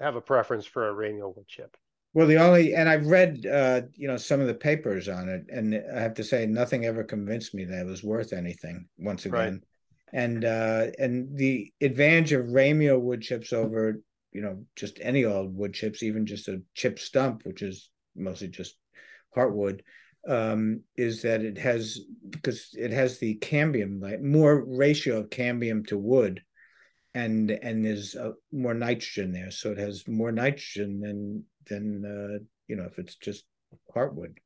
[0.00, 1.76] have a preference for a ramial wood chip?
[2.14, 5.44] Well, the only and I've read uh, you know some of the papers on it,
[5.50, 8.88] and I have to say nothing ever convinced me that it was worth anything.
[8.98, 9.62] Once again.
[10.12, 14.00] And uh, and the advantage of ramial wood chips over
[14.32, 18.48] you know just any old wood chips, even just a chip stump, which is mostly
[18.48, 18.76] just
[19.36, 19.80] heartwood,
[20.26, 25.86] um, is that it has because it has the cambium like more ratio of cambium
[25.86, 26.42] to wood
[27.14, 29.50] and and there's uh, more nitrogen there.
[29.50, 33.44] So it has more nitrogen than than uh, you know if it's just
[33.94, 34.36] heartwood.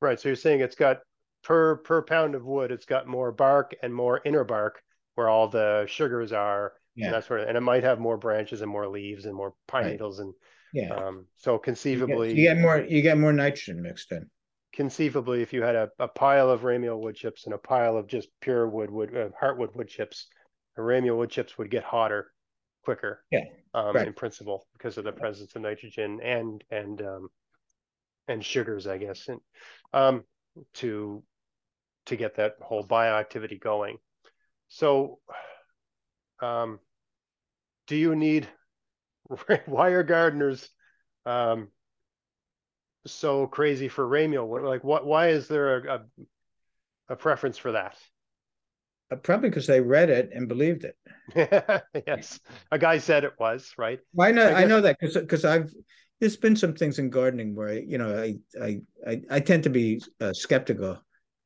[0.00, 0.18] Right.
[0.18, 1.00] So you're saying it's got
[1.42, 4.82] per per pound of wood it's got more bark and more inner bark
[5.14, 7.06] where all the sugars are yeah.
[7.06, 9.54] and that sort of and it might have more branches and more leaves and more
[9.66, 9.92] pine right.
[9.92, 10.32] needles and
[10.72, 14.28] yeah um so conceivably you get, you get, more you get more nitrogen mixed in
[14.72, 18.06] conceivably if you had a, a pile of ramial wood chips and a pile of
[18.06, 20.28] just pure wood wood uh, heartwood wood chips
[20.76, 22.32] the ramial wood chips would get hotter
[22.82, 23.24] quicker.
[23.30, 23.44] Yeah.
[23.72, 24.08] Um, right.
[24.08, 27.28] in principle because of the presence of nitrogen and and um,
[28.26, 29.40] and sugars, I guess, and
[29.92, 30.24] um,
[30.74, 31.22] to
[32.06, 33.98] to get that whole bioactivity going.
[34.70, 35.18] So,
[36.40, 36.78] um,
[37.88, 38.48] do you need
[39.66, 40.68] why are gardeners
[41.26, 41.68] um,
[43.06, 44.62] so crazy for ramial?
[44.62, 45.04] Like, what?
[45.04, 46.00] Why is there a, a,
[47.10, 47.96] a preference for that?
[49.10, 51.82] Uh, probably because they read it and believed it.
[52.06, 52.38] yes,
[52.70, 53.98] a guy said it was right.
[54.14, 54.62] Well, I know, I.
[54.62, 55.72] I know that because because I've
[56.20, 59.70] there's been some things in gardening where you know I I I, I tend to
[59.70, 61.02] be uh, skeptical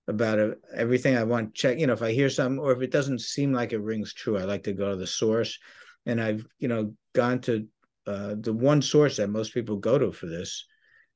[0.07, 1.17] about it, everything.
[1.17, 1.79] I want check.
[1.79, 4.38] You know, if I hear something or if it doesn't seem like it rings true,
[4.38, 5.59] I like to go to the source.
[6.07, 7.67] And I've you know gone to
[8.07, 10.67] uh, the one source that most people go to for this,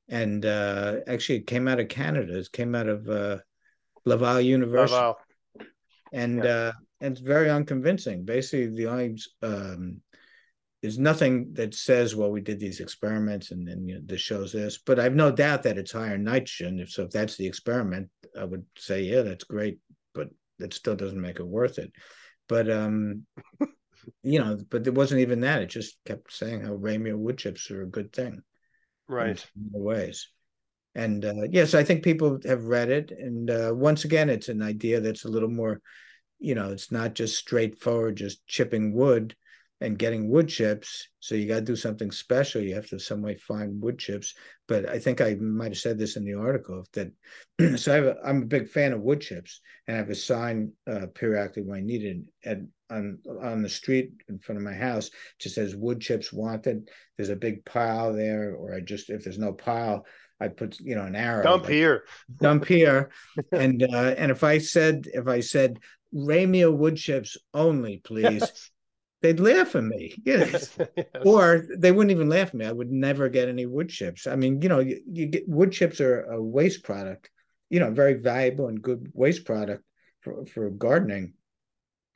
[0.07, 2.37] and uh, actually it came out of Canada.
[2.37, 3.37] It came out of uh,
[4.05, 4.95] Laval University.
[4.95, 5.17] Laval
[6.11, 6.49] and yeah.
[6.49, 6.71] uh,
[7.01, 8.25] and it's very unconvincing.
[8.25, 10.01] Basically, the only um,
[10.81, 14.53] there's nothing that says, well, we did these experiments and then you know, this shows
[14.53, 14.77] this.
[14.77, 16.79] But I've no doubt that it's higher nitrogen.
[16.79, 19.79] If so, if that's the experiment, I would say, yeah, that's great,
[20.13, 21.91] but that still doesn't make it worth it.
[22.47, 23.25] But um,
[24.23, 25.61] you know, but it wasn't even that.
[25.61, 28.41] It just kept saying how ramial wood chips are a good thing,
[29.07, 29.45] right?
[29.55, 30.29] In ways.
[30.95, 33.11] And uh, yes, I think people have read it.
[33.11, 35.81] And uh, once again, it's an idea that's a little more,
[36.39, 39.35] you know, it's not just straightforward, just chipping wood
[39.81, 41.07] and getting wood chips.
[41.19, 42.61] So you got to do something special.
[42.61, 44.33] You have to some way find wood chips.
[44.67, 47.11] But I think I might have said this in the article that.
[47.77, 50.15] so I have a, I'm a big fan of wood chips, and I have a
[50.15, 54.65] sign uh, periodically when I need it at on on the street in front of
[54.65, 55.11] my house.
[55.39, 56.89] Just says wood chips wanted.
[57.17, 60.05] There's a big pile there, or I just if there's no pile,
[60.39, 61.43] I put you know an arrow.
[61.43, 62.03] Dump like, here.
[62.37, 63.11] Dump here.
[63.51, 65.79] and uh, and if I said if I said
[66.13, 68.71] ramial wood chips only, please.
[69.21, 70.15] They'd laugh at me.
[70.25, 70.77] Yes.
[70.77, 71.07] yes.
[71.25, 72.65] Or they wouldn't even laugh at me.
[72.65, 74.27] I would never get any wood chips.
[74.27, 77.29] I mean, you know, you, you get wood chips are a waste product,
[77.69, 79.83] you know, very valuable and good waste product
[80.21, 81.33] for, for gardening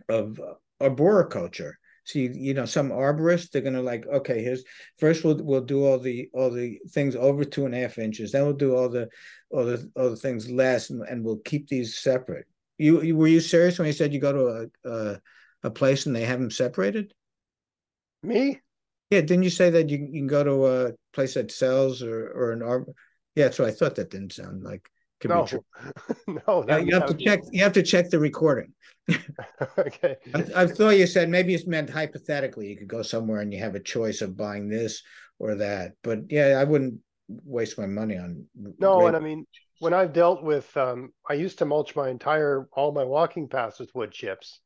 [0.10, 1.80] of uh, arboriculture.
[2.06, 4.64] So you, you know, some arborists they're gonna like, okay, here's
[4.98, 8.34] first we'll we'll do all the all the things over two and a half inches,
[8.34, 9.08] then we'll do all the
[9.50, 12.46] all the all the things less, and, and we'll keep these separate.
[12.78, 15.22] You, you were you serious when you said you go to a, a
[15.64, 17.14] a place and they have them separated?
[18.22, 18.60] Me?
[19.10, 22.30] Yeah, didn't you say that you, you can go to a place that sells or
[22.32, 22.94] or an arbor?
[23.36, 23.96] Yeah, so I thought.
[23.96, 25.44] That didn't sound like could no.
[25.44, 25.66] be true.
[26.48, 27.42] no, that, you have to check.
[27.52, 28.74] You have to check the recording.
[29.78, 30.18] okay.
[30.34, 32.68] I, I, thought you said maybe it's meant hypothetically.
[32.68, 35.02] You could go somewhere and you have a choice of buying this
[35.40, 35.94] or that.
[36.04, 38.46] But yeah, I wouldn't waste my money on.
[38.80, 39.46] No, and I mean,
[39.80, 43.80] when I've dealt with, um, I used to mulch my entire all my walking paths
[43.80, 44.60] with wood chips,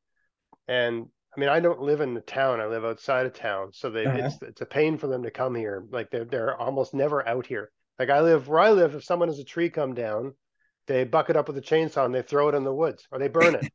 [0.67, 2.59] and I mean, I don't live in the town.
[2.59, 4.25] I live outside of town, so they uh-huh.
[4.25, 5.85] it's it's a pain for them to come here.
[5.91, 7.69] Like they're they're almost never out here.
[7.99, 10.33] Like I live where I live, if someone has a tree come down,
[10.87, 13.19] they buck it up with a chainsaw and they throw it in the woods or
[13.19, 13.71] they burn it.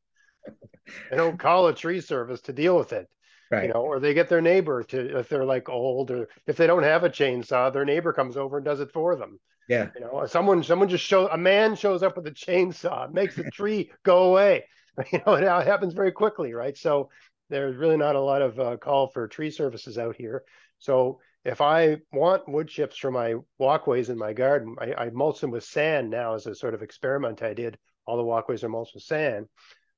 [1.11, 3.09] they don't call a tree service to deal with it.
[3.51, 3.65] Right.
[3.65, 6.67] You know, or they get their neighbor to if they're like old or if they
[6.67, 9.39] don't have a chainsaw, their neighbor comes over and does it for them.
[9.69, 9.89] Yeah.
[9.95, 13.51] You know, someone someone just show a man shows up with a chainsaw, makes the
[13.51, 14.65] tree go away.
[15.13, 16.77] You know, it happens very quickly, right?
[16.77, 17.09] So
[17.49, 20.43] there's really not a lot of uh, call for tree services out here.
[20.79, 25.41] So if I want wood chips for my walkways in my garden, I, I mulch
[25.41, 27.79] them with sand now as a sort of experiment I did.
[28.07, 29.47] All the walkways are mulched with sand.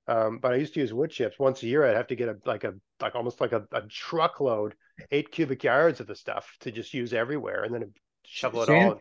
[0.06, 1.86] Um, but I used to use wood chips once a year.
[1.86, 4.74] I'd have to get a like a like almost like a, a truckload,
[5.10, 7.92] eight cubic yards of the stuff to just use everywhere, and then
[8.26, 9.00] shovel it Sand, all.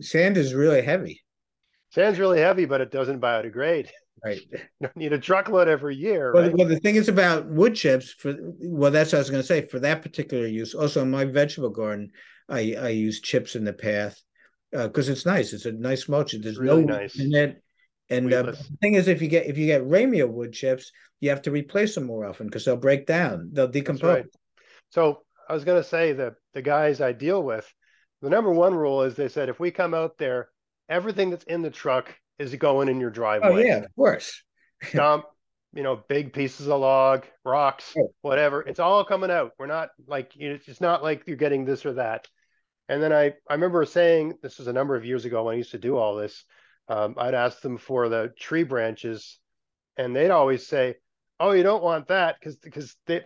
[0.00, 1.22] sand is really heavy.
[1.90, 3.88] Sand's really heavy, but it doesn't biodegrade.
[4.24, 4.40] Right.
[4.50, 6.32] You don't need a truckload every year.
[6.32, 6.56] Well, right?
[6.56, 9.46] well, the thing is about wood chips for well, that's what I was going to
[9.46, 10.74] say for that particular use.
[10.74, 12.10] Also, in my vegetable garden,
[12.48, 14.20] I I use chips in the path
[14.72, 15.52] because uh, it's nice.
[15.52, 16.34] It's a nice mulch.
[16.40, 17.18] There's really no nice.
[17.18, 17.62] in it.
[18.10, 20.90] And uh, the thing is, if you get if you get Ramial wood chips,
[21.20, 23.50] you have to replace them more often because they'll break down.
[23.52, 24.16] They'll decompose.
[24.16, 24.26] right.
[24.90, 27.72] So I was going to say that the guys I deal with,
[28.20, 30.48] the number one rule is they said if we come out there,
[30.88, 33.48] everything that's in the truck is it going in your driveway.
[33.50, 34.42] Oh yeah, of course.
[34.94, 35.26] Dump,
[35.74, 38.12] you know, big pieces of log, rocks, Oh.
[38.22, 38.62] whatever.
[38.62, 39.52] It's all coming out.
[39.58, 42.26] We're not like it's not like you're getting this or that.
[42.88, 45.58] And then I I remember saying this was a number of years ago when I
[45.58, 46.44] used to do all this.
[46.88, 49.38] Um, I'd ask them for the tree branches,
[49.96, 50.96] and they'd always say,
[51.38, 53.22] "Oh, you don't want that because because they."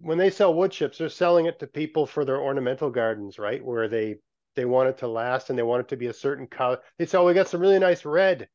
[0.00, 3.64] When they sell wood chips, they're selling it to people for their ornamental gardens, right?
[3.64, 4.16] Where they
[4.56, 6.78] they want it to last and they want it to be a certain color.
[6.98, 8.48] They say, "Oh, we got some really nice red,"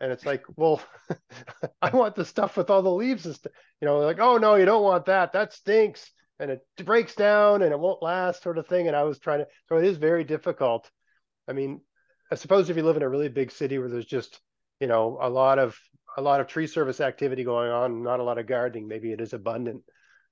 [0.00, 0.82] and it's like, well,
[1.82, 3.52] I want the stuff with all the leaves and stuff.
[3.80, 5.32] You know, like, oh no, you don't want that.
[5.32, 6.10] That stinks
[6.40, 8.88] and it breaks down and it won't last, sort of thing.
[8.88, 10.90] And I was trying to, so it is very difficult.
[11.48, 11.80] I mean,
[12.32, 14.40] I suppose if you live in a really big city where there's just,
[14.80, 15.78] you know, a lot of
[16.16, 19.20] a lot of tree service activity going on, not a lot of gardening, maybe it
[19.20, 19.82] is abundant.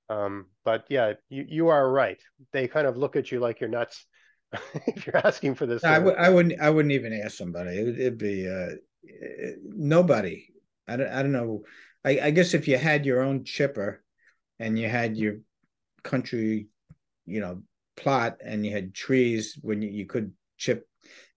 [0.09, 2.21] Um, but yeah, you you are right.
[2.53, 4.05] They kind of look at you like you're nuts
[4.87, 5.85] if you're asking for this.
[5.85, 7.79] I sort of w- I wouldn't I wouldn't even ask somebody.
[7.79, 8.75] It would it'd be uh,
[9.09, 10.49] eh, nobody.
[10.89, 11.63] I don't I don't know.
[12.05, 14.03] I, I guess if you had your own chipper
[14.59, 15.37] and you had your
[16.03, 16.69] country,
[17.27, 17.63] you know,
[17.97, 20.89] plot and you had trees when you, you could chip,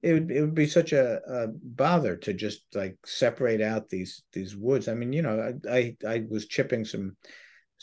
[0.01, 4.23] it would it would be such a, a bother to just like separate out these
[4.33, 4.87] these woods.
[4.87, 7.15] I mean, you know, I I, I was chipping some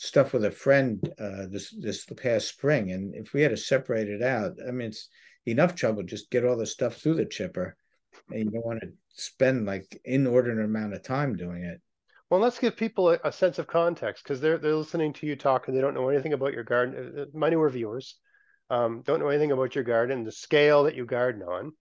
[0.01, 4.09] stuff with a friend uh, this this past spring, and if we had to separate
[4.09, 5.07] it out, I mean, it's
[5.45, 7.77] enough trouble just get all the stuff through the chipper,
[8.31, 11.79] and you don't want to spend like inordinate amount of time doing it.
[12.31, 15.35] Well, let's give people a, a sense of context because they're they're listening to you
[15.35, 17.19] talk and they don't know anything about your garden.
[17.19, 18.15] Uh, My newer viewers
[18.71, 21.73] um, don't know anything about your garden, the scale that you garden on.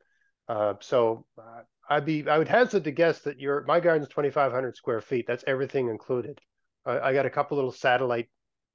[0.46, 4.76] Uh, so uh, I'd be I would hazard to guess that your my garden's 2,500
[4.76, 5.24] square feet.
[5.26, 6.38] That's everything included.
[6.86, 8.28] I, I got a couple little satellite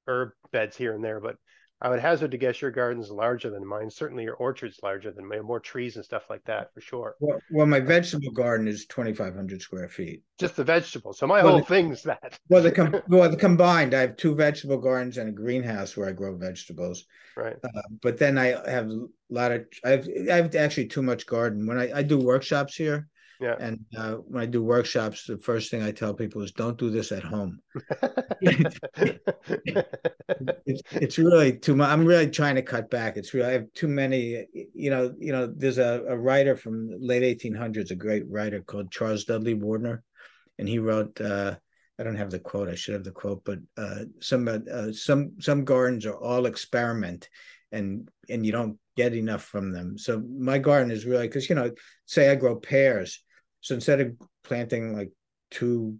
[0.06, 1.36] herb beds here and there, but
[1.78, 3.90] I would hazard to guess your garden's larger than mine.
[3.90, 5.42] Certainly, your orchard's larger than mine.
[5.44, 7.16] More trees and stuff like that for sure.
[7.20, 10.22] Well, well my vegetable garden is twenty five hundred square feet.
[10.38, 11.18] Just the vegetables.
[11.18, 12.38] So my Well, whole the- thing's that.
[12.48, 16.08] Well, the com- well the combined, I have two vegetable gardens and a greenhouse where
[16.08, 17.04] I grow vegetables.
[17.36, 17.56] right.
[17.62, 21.26] Uh, but then I have a lot of I have I have actually too much
[21.26, 21.66] garden.
[21.66, 23.06] When I, I do workshops here,
[23.40, 23.56] Yeah.
[23.58, 26.90] and uh, when I do workshops, the first thing I tell people is don't do
[26.90, 27.60] this at home.
[30.66, 31.88] It's it's really too much.
[31.88, 33.16] I'm really trying to cut back.
[33.16, 34.46] It's really I have too many.
[34.74, 35.46] You know, you know.
[35.46, 40.02] There's a, a writer from late 1800s, a great writer called Charles Dudley Warner,
[40.58, 41.20] and he wrote.
[41.20, 41.56] Uh,
[41.98, 42.68] I don't have the quote.
[42.68, 47.28] I should have the quote, but uh, some uh, some some gardens are all experiment,
[47.72, 49.96] and and you don't get enough from them.
[49.98, 51.70] So my garden is really because you know,
[52.04, 53.22] say I grow pears,
[53.60, 55.10] so instead of planting like
[55.50, 55.98] two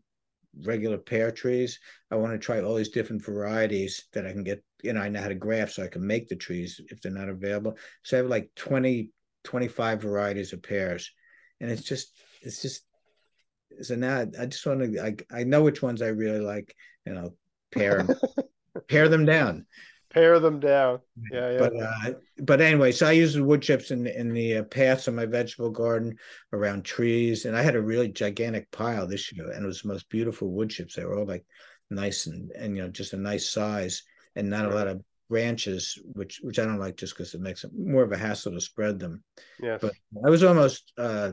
[0.65, 1.79] regular pear trees,
[2.11, 4.63] I want to try all these different varieties that I can get.
[4.83, 7.13] You know, I know how to graft, so I can make the trees if they're
[7.13, 7.77] not available.
[8.03, 9.11] So I have like 20,
[9.45, 11.11] 25 varieties of pears,
[11.61, 12.85] and it's just it's just
[13.83, 17.19] so now I just want to I I know which ones I really like, and
[17.19, 17.37] I'll
[17.73, 18.07] pair
[18.89, 19.67] pair them down.
[20.17, 21.01] Pare them down.
[21.31, 21.59] Yeah, yeah.
[21.59, 25.09] But uh, but anyway, so I use the wood chips in in the uh, paths
[25.09, 26.17] of my vegetable garden
[26.55, 29.89] around trees, and I had a really gigantic pile this year, and it was the
[29.89, 30.95] most beautiful wood chips.
[30.95, 31.45] They were all like
[31.91, 34.05] nice and and you know just a nice size,
[34.37, 37.65] and not a lot of branches, which which I don't like just because it makes
[37.65, 39.23] it more of a hassle to spread them.
[39.61, 39.77] Yeah.
[39.79, 39.93] But
[40.25, 41.33] I was almost uh,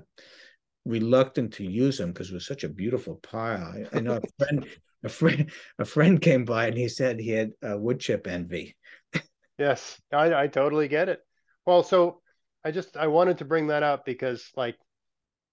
[0.85, 3.63] reluctant to use them because it was such a beautiful pile.
[3.63, 4.65] I, I know a friend,
[5.03, 8.75] a friend, a friend came by and he said he had uh, wood chip envy.
[9.57, 11.21] Yes, I, I totally get it.
[11.65, 12.21] Well, so
[12.63, 14.77] I just I wanted to bring that up because like,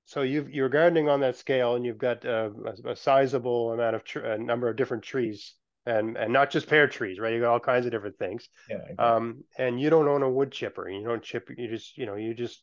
[0.06, 2.50] so you've you're gardening on that scale and you've got uh,
[2.86, 5.54] a, a sizable amount of tr- a number of different trees
[5.86, 7.34] and and not just pear trees, right?
[7.34, 8.48] You got all kinds of different things.
[8.68, 10.88] Yeah, Um, and you don't own a wood chipper.
[10.90, 11.50] You don't chip.
[11.56, 12.62] You just you know you just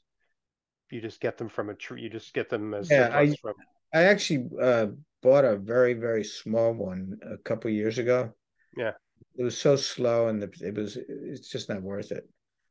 [0.92, 2.02] you just get them from a tree.
[2.04, 3.56] You just get them as Yeah, surplus from.
[3.94, 4.88] I actually uh,
[5.22, 8.32] bought a very very small one a couple years ago.
[8.76, 8.92] Yeah.
[9.38, 12.28] it was so slow and the, it was it's just not worth it.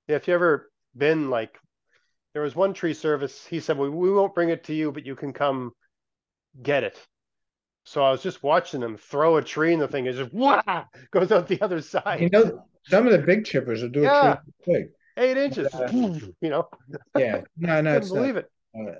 [0.09, 1.59] Yeah, if you ever been like,
[2.33, 3.45] there was one tree service.
[3.47, 5.73] He said, "We we won't bring it to you, but you can come
[6.63, 6.99] get it."
[7.85, 10.63] So I was just watching them throw a tree, and the thing is just wah
[11.13, 12.21] goes out the other side.
[12.21, 14.33] You know, some of the big chippers will do Yeah.
[14.35, 14.87] a tree big.
[15.19, 15.89] Eight inches, Uh,
[16.43, 16.69] you know.
[17.17, 18.15] Yeah, no, no, Couldn't it's not.
[18.21, 18.51] believe it.
[18.79, 18.91] Uh,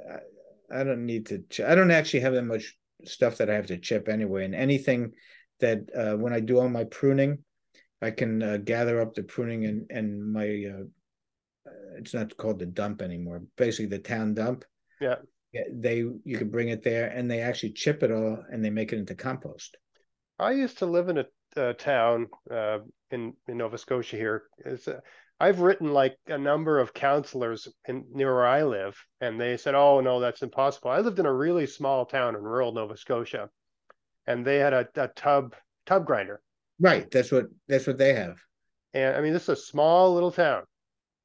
[0.73, 1.43] I, I don't need to.
[1.51, 2.75] Ch- I don't actually have that much
[3.05, 4.45] stuff that I have to chip anyway.
[4.45, 5.13] And anything
[5.61, 7.39] that uh, when I do all my pruning,
[8.03, 10.65] I can uh, gather up the pruning and and my.
[10.71, 10.85] Uh,
[11.69, 13.43] uh, it's not called the dump anymore.
[13.57, 14.65] Basically, the town dump.
[15.01, 15.17] Yeah.
[15.53, 18.71] Yeah, they you can bring it there, and they actually chip it all, and they
[18.71, 19.77] make it into compost.
[20.39, 21.25] I used to live in a,
[21.57, 22.79] a town uh,
[23.11, 24.17] in in Nova Scotia.
[24.17, 25.01] Here, it's a,
[25.39, 29.75] I've written like a number of counselors in near where I live, and they said,
[29.75, 33.51] "Oh no, that's impossible." I lived in a really small town in rural Nova Scotia,
[34.27, 36.41] and they had a, a tub tub grinder,
[36.81, 37.11] Right.
[37.11, 38.41] That's what that's what they have.
[38.95, 40.65] and I mean, this is a small little town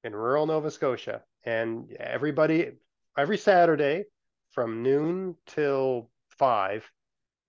[0.04, 2.72] in rural Nova Scotia, and everybody
[3.18, 4.06] every Saturday
[4.52, 6.90] from noon till five,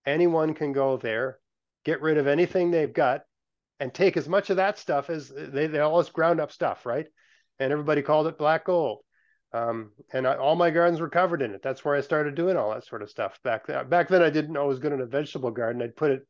[0.07, 1.39] anyone can go there,
[1.85, 3.23] get rid of anything they've got,
[3.83, 6.87] and take as much of that stuff as they they all this ground up stuff,
[6.87, 7.07] right?
[7.59, 9.01] And everybody called it black gold.
[9.53, 11.63] Um, and I, all my gardens were covered in it.
[11.63, 13.89] That's where I started doing all that sort of stuff back then.
[13.89, 15.83] Back then, I didn't know I was good in a vegetable garden.
[15.83, 16.23] I'd put it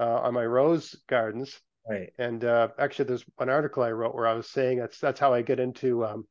[0.00, 2.10] uh, on my rose gardens, Right.
[2.18, 5.32] and uh, actually, there's an article I wrote where I was saying that's that's how
[5.32, 6.26] I get into um,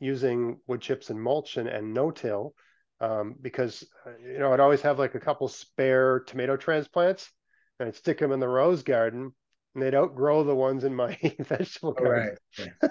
[0.00, 2.52] using wood chips and mulch and, and no-till
[3.00, 7.30] um, because uh, you know I'd always have like a couple spare tomato transplants
[7.78, 9.32] and I'd stick them in the rose garden
[9.74, 12.36] and they don't grow the ones in my vegetable garden.
[12.58, 12.90] right.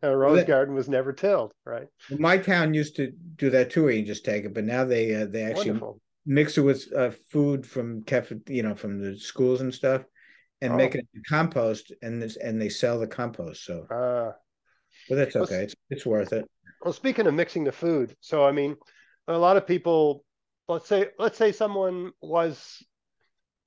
[0.00, 1.88] And a rose that- garden was never tilled, right?
[2.10, 3.84] My town used to do that too.
[3.84, 6.00] Where you just take it, but now they uh, they actually Wonderful.
[6.24, 10.02] mix it with uh, food from cafe, you know, from the schools and stuff,
[10.60, 10.98] and make Oh.
[10.98, 13.64] it into compost, and this and they sell the compost.
[13.64, 14.32] So, Uh,
[15.08, 15.64] but that's Well, okay.
[15.64, 16.48] It's it's worth it.
[16.82, 18.76] Well, speaking of mixing the food, so I mean,
[19.26, 20.24] a lot of people,
[20.68, 22.82] let's say, let's say someone was,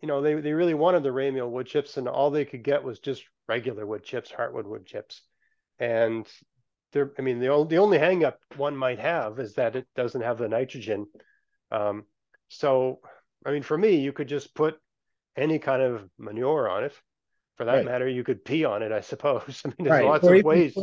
[0.06, 2.84] you know, they they really wanted the Ramial wood chips, and all they could get
[2.84, 5.24] was just regular wood chips, heartwood wood chips,
[5.80, 6.28] and
[6.92, 9.88] there, I mean, the only the only hang up one might have is that it
[9.96, 11.08] doesn't have the nitrogen.
[11.72, 12.04] Um,
[12.50, 13.00] so,
[13.48, 14.76] I mean, for me, you could just put
[15.36, 16.94] any kind of manure on it.
[17.58, 17.86] For that Right.
[17.86, 19.62] matter, you could pee on it, I suppose.
[19.66, 20.06] I mean, there's Right.
[20.06, 20.78] lots Or of even- ways.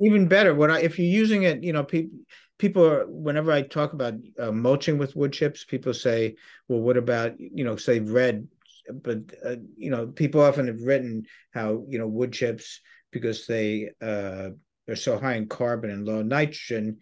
[0.00, 2.18] even, better, when I if you're using it, you know, people
[2.58, 6.36] people are whenever I talk about uh, mulching with wood chips, people say,
[6.68, 8.48] "Well, what about you know?" Say red,
[8.90, 12.80] but uh, you know, people often have written how you know wood chips
[13.10, 14.50] because they uh,
[14.88, 16.98] are so high in carbon and low nitrogen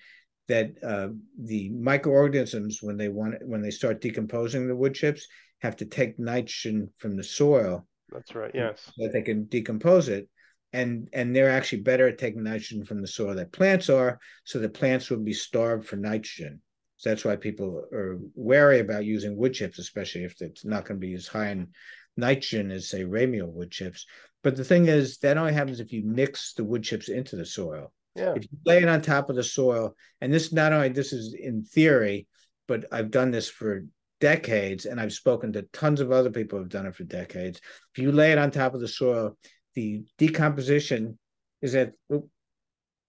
[0.49, 1.09] that uh,
[1.41, 5.27] the microorganisms when they want when they start decomposing the wood chips
[5.61, 8.51] have to take nitrogen from the soil That's right.
[8.53, 8.83] Yes.
[8.85, 10.29] so that they can decompose it
[10.73, 14.59] and and they're actually better at taking nitrogen from the soil that plants are so
[14.59, 16.61] the plants will be starved for nitrogen
[17.01, 21.01] so that's why people are wary about using wood chips especially if it's not going
[21.01, 21.69] to be as high in
[22.15, 24.05] nitrogen as say ramial wood chips.
[24.43, 27.47] But the thing is that only happens if you mix the wood chips into the
[27.47, 27.91] soil.
[28.17, 28.35] Yeah.
[28.35, 31.33] if you lay it on top of the soil and this not only this is
[31.33, 32.27] in theory
[32.67, 33.85] but i've done this for
[34.19, 37.61] decades and i've spoken to tons of other people who've done it for decades.
[37.95, 39.39] If you lay it on top of the soil
[39.75, 41.19] the decomposition
[41.63, 41.93] is at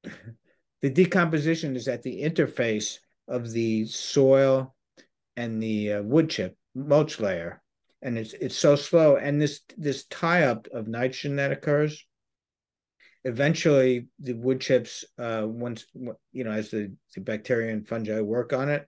[0.04, 3.00] the decomposition is at the interface
[3.32, 4.76] of the soil
[5.36, 7.62] and the uh, wood chip mulch layer.
[8.02, 9.16] And it's it's so slow.
[9.16, 12.06] And this this tie up of nitrogen that occurs
[13.24, 15.86] eventually the wood chips uh once
[16.32, 18.88] you know as the, the bacteria and fungi work on it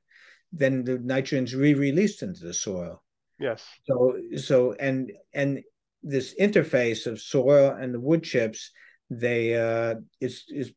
[0.51, 3.01] then the nitrogen's re-released into the soil.
[3.39, 3.65] Yes.
[3.85, 5.61] so so and and
[6.03, 8.71] this interface of soil and the wood chips
[9.09, 10.71] they uh is is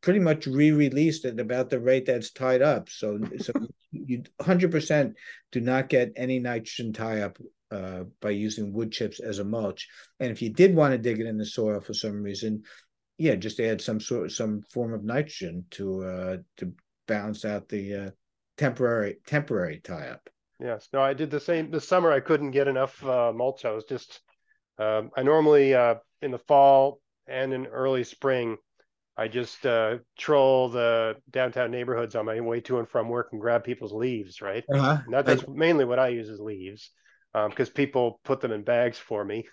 [0.00, 3.52] pretty much re-released at about the rate that's tied up so so
[3.92, 5.12] you 100%
[5.52, 7.38] do not get any nitrogen tie up
[7.70, 9.88] uh, by using wood chips as a mulch
[10.20, 12.62] and if you did want to dig it in the soil for some reason
[13.18, 16.72] yeah just add some sort of some form of nitrogen to uh to
[17.08, 18.10] balance out the uh
[18.56, 20.28] temporary temporary tie up
[20.60, 20.88] Yes.
[20.92, 22.10] No, I did the same this summer.
[22.10, 23.64] I couldn't get enough uh, mulch.
[23.64, 24.20] I was just,
[24.78, 28.56] um, I normally uh, in the fall and in early spring,
[29.18, 33.40] I just uh, troll the downtown neighborhoods on my way to and from work and
[33.40, 34.64] grab people's leaves, right?
[34.72, 34.98] uh-huh.
[35.10, 36.90] That, that's mainly what I use is leaves
[37.32, 39.46] because people put them in bags for me.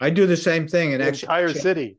[0.00, 1.98] I do the same thing, and actually, entire city.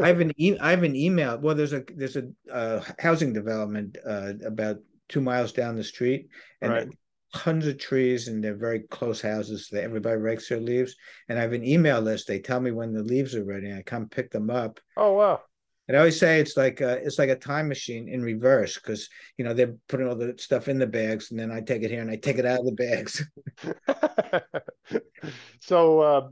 [0.00, 1.38] I have an e- I have an email.
[1.38, 6.28] Well, there's a there's a uh, housing development uh, about two miles down the street,
[6.60, 6.88] and Right.
[7.34, 9.68] tons of trees, and they're very close houses.
[9.70, 10.96] That everybody rakes their leaves,
[11.28, 12.26] and I have an email list.
[12.26, 13.72] They tell me when the leaves are ready.
[13.72, 15.42] I come pick them up, Oh wow.
[15.86, 19.08] And I always say it's like a, it's like a time machine in reverse because
[19.36, 21.90] you know they're putting all the stuff in the bags, and then I take it
[21.90, 23.24] here and I take it out of the bags.
[25.60, 26.28] so, uh,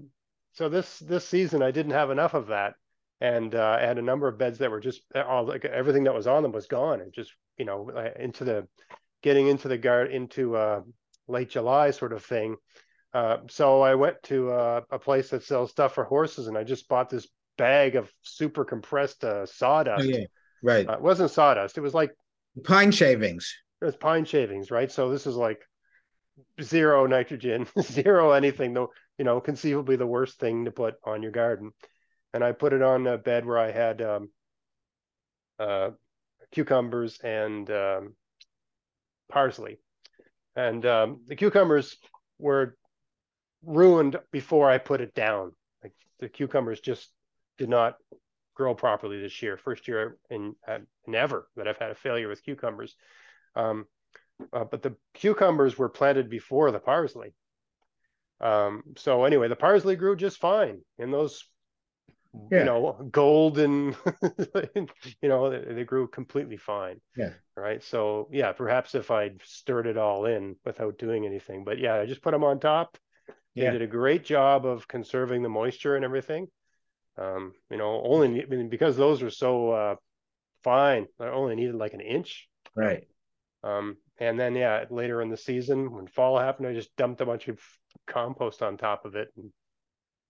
[0.53, 2.75] so this this season I didn't have enough of that,
[3.21, 6.15] and uh, I had a number of beds that were just all like everything that
[6.15, 8.67] was on them was gone, and just you know into the
[9.23, 10.81] getting into the guard into uh,
[11.29, 12.57] late July sort of thing.
[13.15, 16.65] Uh, so I went to uh, a place that sells stuff for horses, and I
[16.65, 17.29] just bought this
[17.59, 20.05] bag of super compressed uh, sawdust.
[20.05, 20.25] Oh, yeah.
[20.63, 20.89] Right.
[20.89, 21.79] Uh, it wasn't sawdust.
[21.79, 22.15] It was like
[22.65, 23.55] pine shavings.
[23.81, 24.91] It was pine shavings, right?
[24.91, 25.61] So this is like
[26.61, 28.75] zero nitrogen, zero anything.
[28.75, 31.73] Though you know, conceivably the worst thing to put on your garden.
[32.35, 34.31] And I put it on a bed where I had um,
[35.59, 35.91] uh,
[36.51, 38.15] cucumbers and um,
[39.31, 39.79] parsley,
[40.57, 41.97] and um, the cucumbers
[42.39, 42.77] were
[43.65, 45.53] ruined before I put it down.
[45.83, 47.11] Like the cucumbers just
[47.63, 47.95] did not
[48.57, 49.57] grow properly this year.
[49.57, 52.97] First year in, uh, in ever that I've had a failure with cucumbers.
[53.55, 53.87] Um,
[54.53, 57.35] uh, but the cucumbers were planted before the parsley.
[58.41, 61.45] Um, so anyway, the parsley grew just fine in those,
[62.51, 62.59] yeah.
[62.59, 63.95] you know, golden,
[64.75, 67.01] you know, they, they, grew completely fine.
[67.17, 67.35] Yeah.
[67.57, 67.81] Right.
[67.81, 72.07] So yeah, perhaps if I'd stirred it all in without doing anything, but yeah, I
[72.07, 72.99] just put them on top.
[73.55, 73.71] They yeah.
[73.71, 76.49] did a great job of conserving the moisture and everything.
[77.19, 79.95] Um, you know, only I mean, because those are so uh,
[80.65, 82.49] fine, I only needed like an inch.
[82.75, 83.05] Right.
[83.63, 87.27] Um, and then yeah, later in the season when fall happened, I just dumped a
[87.27, 87.61] bunch of
[88.07, 89.53] compost on top of it, and you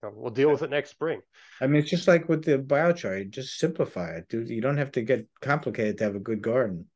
[0.03, 1.21] know, we'll deal with it next spring.
[1.61, 4.49] I mean, it's just like with the biochar, you just simplify it, dude.
[4.49, 6.87] You don't have to get complicated to have a good garden.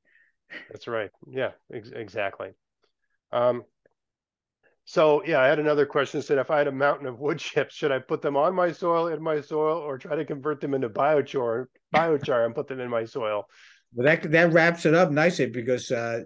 [0.70, 1.10] That's right.
[1.30, 2.52] Yeah, ex- exactly.
[3.32, 3.64] Um,
[4.88, 6.22] so yeah, I had another question.
[6.22, 8.70] Said if I had a mountain of wood chips, should I put them on my
[8.70, 12.78] soil, in my soil, or try to convert them into biochar, biochar, and put them
[12.78, 13.48] in my soil?
[13.92, 16.20] Well, that that wraps it up nicely because uh,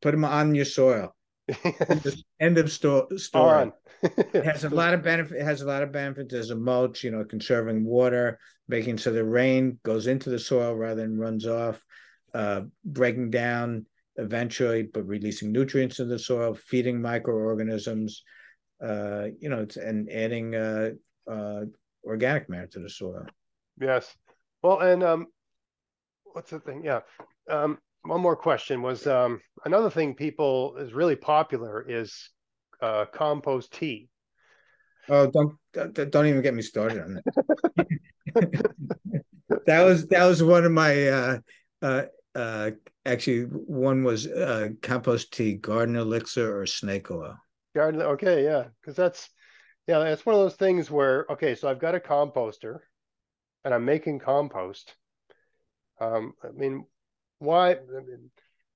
[0.00, 1.14] put them on your soil.
[2.40, 3.72] End of sto- story.
[4.02, 5.40] it has a lot of benefit.
[5.40, 7.02] It has a lot of benefits as a mulch.
[7.02, 8.38] You know, conserving water,
[8.68, 11.84] making so the rain goes into the soil rather than runs off,
[12.32, 13.86] uh, breaking down
[14.16, 18.22] eventually, but releasing nutrients in the soil, feeding microorganisms,
[18.82, 20.90] uh, you know, and adding uh,
[21.30, 21.62] uh,
[22.04, 23.26] organic matter to the soil.
[23.80, 24.14] Yes.
[24.62, 25.26] Well, and um,
[26.24, 26.82] what's the thing?
[26.84, 27.00] Yeah.
[27.50, 32.30] Um, one more question was um, another thing people is really popular is
[32.80, 34.08] uh, compost tea.
[35.08, 38.74] Oh, don't don't even get me started on that.
[39.66, 41.38] that was that was one of my uh,
[41.82, 42.02] uh,
[42.34, 42.70] uh,
[43.06, 47.36] actually one was uh, compost tea, garden elixir, or snake oil.
[47.74, 49.28] Garden, okay, yeah, because that's
[49.86, 52.78] yeah, that's one of those things where okay, so I've got a composter,
[53.64, 54.94] and I'm making compost.
[56.00, 56.86] Um, I mean,
[57.38, 57.72] why?
[57.72, 58.30] I mean,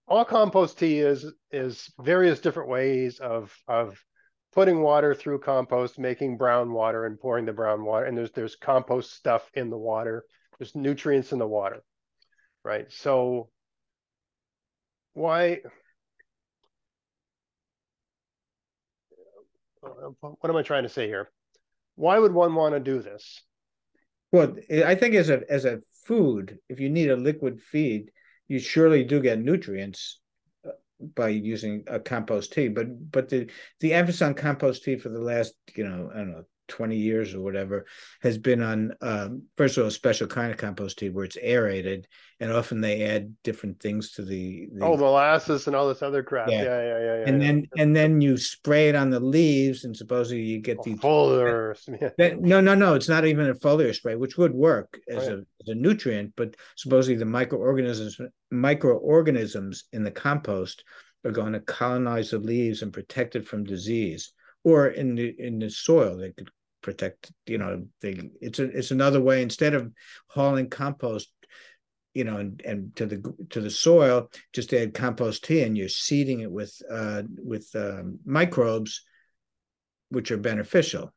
[0.07, 4.03] all compost tea is is various different ways of of
[4.53, 8.07] putting water through compost, making brown water, and pouring the brown water.
[8.07, 10.25] And there's there's compost stuff in the water.
[10.59, 11.83] There's nutrients in the water
[12.65, 12.91] right?
[12.93, 13.49] So
[15.15, 15.61] why
[19.81, 21.31] what am I trying to say here?
[21.95, 23.43] Why would one want to do this?
[24.33, 28.11] Well, I think as a as a food, if you need a liquid feed,
[28.47, 30.21] you surely do get nutrients
[30.67, 30.73] uh,
[31.15, 32.69] by using a compost tea.
[32.69, 33.51] But but the
[33.81, 37.35] the emphasis on compost tea for the last you know I don't know 20 years
[37.35, 37.87] or whatever
[38.21, 41.39] has been on um, first of all a special kind of compost tea where it's
[41.43, 42.07] aerated
[42.41, 46.23] and often they add different things to the, the oh molasses and all this other
[46.23, 47.49] crap yeah yeah yeah, yeah, yeah and yeah.
[47.49, 51.75] then and then you spray it on the leaves and supposedly you get the foliar
[52.19, 55.39] that, no no no it's not even a foliar spray which would work as, right.
[55.39, 60.85] a, as a nutrient but supposedly the microorganisms microorganisms in the compost
[61.25, 64.33] are going to colonize the leaves and protect it from disease
[64.65, 66.51] or in the in the soil they could
[66.83, 69.93] protect you know they it's a, it's another way instead of
[70.29, 71.29] hauling compost
[72.15, 75.89] you know and, and to the to the soil just add compost tea and you're
[75.89, 79.03] seeding it with uh with um, microbes
[80.11, 81.13] which are beneficial.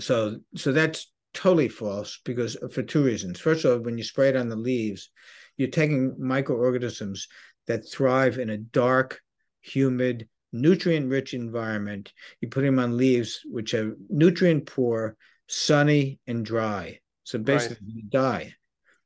[0.00, 3.40] So so that's totally false because for two reasons.
[3.40, 5.10] First of all when you spray it on the leaves
[5.56, 7.28] you're taking microorganisms
[7.66, 9.20] that thrive in a dark
[9.60, 10.28] humid
[10.60, 12.12] nutrient rich environment.
[12.40, 15.16] You put them on leaves which are nutrient poor,
[15.48, 17.00] sunny, and dry.
[17.24, 17.96] So basically, right.
[17.96, 18.54] you die.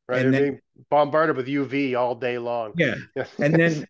[0.08, 0.24] Right.
[0.24, 2.72] And then, being bombarded with UV all day long.
[2.76, 2.96] Yeah.
[3.38, 3.86] and then,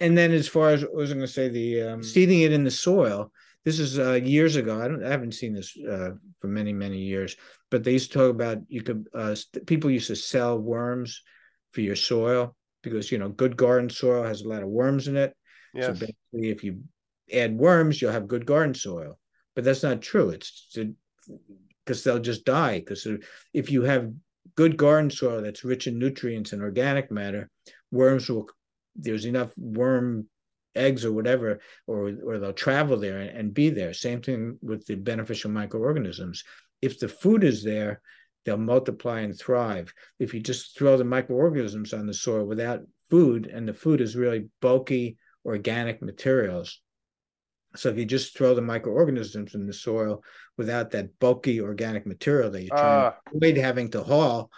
[0.00, 2.64] and then as far as I was going to say, the um, seeding it in
[2.64, 3.30] the soil,
[3.64, 4.80] this is uh, years ago.
[4.80, 6.10] I don't I haven't seen this uh,
[6.40, 7.36] for many many years,
[7.70, 9.34] but they used to talk about you could uh,
[9.66, 11.22] people used to sell worms
[11.72, 15.16] for your soil because you know good garden soil has a lot of worms in
[15.16, 15.34] it.
[15.72, 15.86] Yes.
[15.86, 16.82] So basically, if you
[17.32, 19.18] add worms, you'll have good garden soil.
[19.54, 20.30] But that's not true.
[20.30, 20.76] It's
[21.84, 22.80] because they'll just die.
[22.80, 23.06] Because
[23.52, 24.12] if you have
[24.56, 27.50] good garden soil that's rich in nutrients and organic matter,
[27.90, 28.48] worms will.
[28.96, 30.28] There's enough worm
[30.76, 33.92] eggs or whatever, or or they'll travel there and, and be there.
[33.92, 36.44] Same thing with the beneficial microorganisms.
[36.80, 38.00] If the food is there,
[38.44, 39.92] they'll multiply and thrive.
[40.20, 44.14] If you just throw the microorganisms on the soil without food, and the food is
[44.14, 46.80] really bulky organic materials.
[47.76, 50.22] So if you just throw the microorganisms in the soil
[50.56, 54.50] without that bulky organic material that you're trying uh, to avoid having to haul,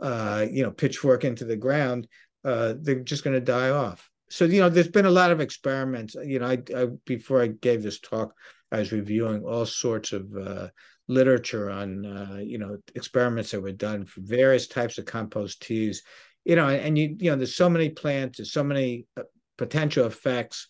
[0.00, 2.08] uh, you know, pitchfork into the ground,
[2.44, 4.08] uh, they're just going to die off.
[4.30, 6.14] So you know, there's been a lot of experiments.
[6.14, 8.32] You know, I, I before I gave this talk,
[8.70, 10.68] I was reviewing all sorts of uh,
[11.08, 16.02] literature on uh, you know experiments that were done for various types of compost teas
[16.44, 19.22] you know and you you know there's so many plants there's so many uh,
[19.58, 20.68] potential effects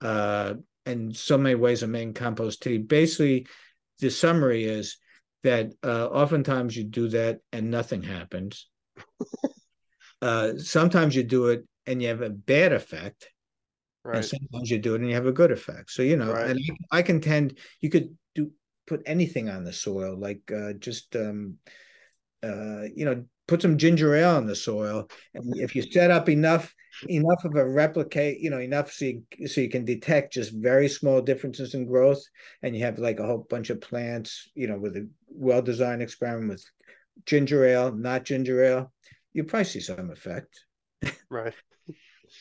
[0.00, 0.54] uh,
[0.88, 3.46] and so many ways of making compost tea basically
[4.00, 4.98] the summary is
[5.44, 8.68] that uh, oftentimes you do that and nothing happens
[10.22, 13.30] uh, sometimes you do it and you have a bad effect
[14.04, 14.16] right.
[14.16, 16.50] and sometimes you do it and you have a good effect so you know right.
[16.50, 16.60] and
[16.90, 18.50] I, I contend you could do
[18.88, 21.58] put anything on the soil, like uh, just um,
[22.42, 26.28] uh, you know put some ginger ale on the soil, and if you set up
[26.28, 26.72] enough
[27.08, 30.88] enough of a replicate, you know, enough so you, so you can detect just very
[30.88, 32.22] small differences in growth,
[32.62, 36.02] and you have like a whole bunch of plants, you know, with a well designed
[36.02, 36.64] experiment with
[37.26, 38.92] ginger ale, not ginger ale,
[39.32, 40.64] you probably see some effect.
[41.28, 41.54] Right.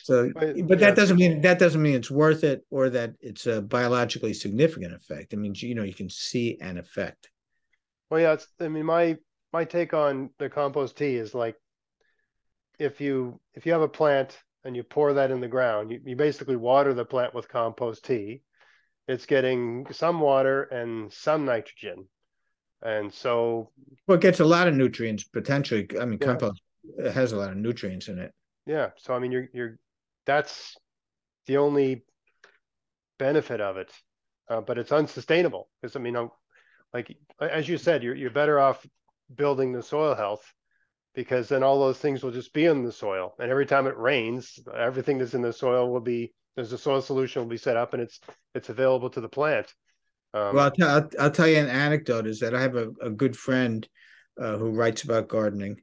[0.03, 3.61] So, but that doesn't mean that doesn't mean it's worth it or that it's a
[3.61, 5.33] biologically significant effect.
[5.33, 7.29] i mean you know you can see an effect.
[8.09, 9.15] Well, yeah, it's, I mean my
[9.53, 11.55] my take on the compost tea is like
[12.79, 16.01] if you if you have a plant and you pour that in the ground, you,
[16.05, 18.41] you basically water the plant with compost tea.
[19.07, 22.07] It's getting some water and some nitrogen,
[22.81, 23.71] and so
[24.05, 25.87] well, it gets a lot of nutrients potentially.
[25.99, 26.27] I mean, yeah.
[26.27, 26.61] compost
[27.13, 28.33] has a lot of nutrients in it.
[28.65, 28.89] Yeah.
[28.97, 29.79] So I mean, you're you're
[30.25, 30.75] that's
[31.45, 32.03] the only
[33.17, 33.91] benefit of it,
[34.49, 36.29] uh, but it's unsustainable because I mean,
[36.93, 38.85] like as you said, you're you're better off
[39.33, 40.53] building the soil health
[41.13, 43.97] because then all those things will just be in the soil, and every time it
[43.97, 47.77] rains, everything that's in the soil will be there's a soil solution will be set
[47.77, 48.19] up and it's
[48.55, 49.73] it's available to the plant.
[50.33, 52.89] Um, well, I'll, t- I'll, I'll, tell you an anecdote is that I have a,
[53.01, 53.87] a good friend
[54.39, 55.77] uh, who writes about gardening,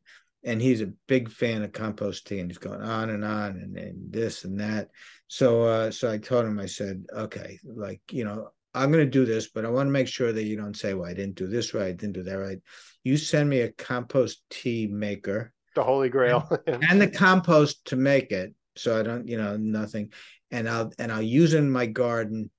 [0.45, 3.76] and he's a big fan of compost tea and he's going on and on and,
[3.76, 4.90] and this and that
[5.26, 9.11] so uh so i told him i said okay like you know i'm going to
[9.11, 11.37] do this but i want to make sure that you don't say well i didn't
[11.37, 12.59] do this right i didn't do that right.
[13.05, 15.53] You send me a compost tea maker.
[15.75, 16.49] The holy grail.
[16.66, 20.12] And, and the compost to make it so i don't you know nothing.
[20.51, 22.51] And i'll and i'll use it in my garden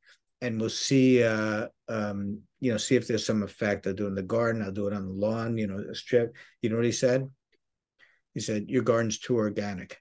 [0.41, 3.88] and we'll see uh um you know see if there's some effect.
[3.88, 5.95] I'll do it in the garden i'll do it on the lawn you know a
[5.95, 6.36] strip.
[6.61, 7.30] You know what he said?
[8.34, 9.97] He said, "Your garden's too organic."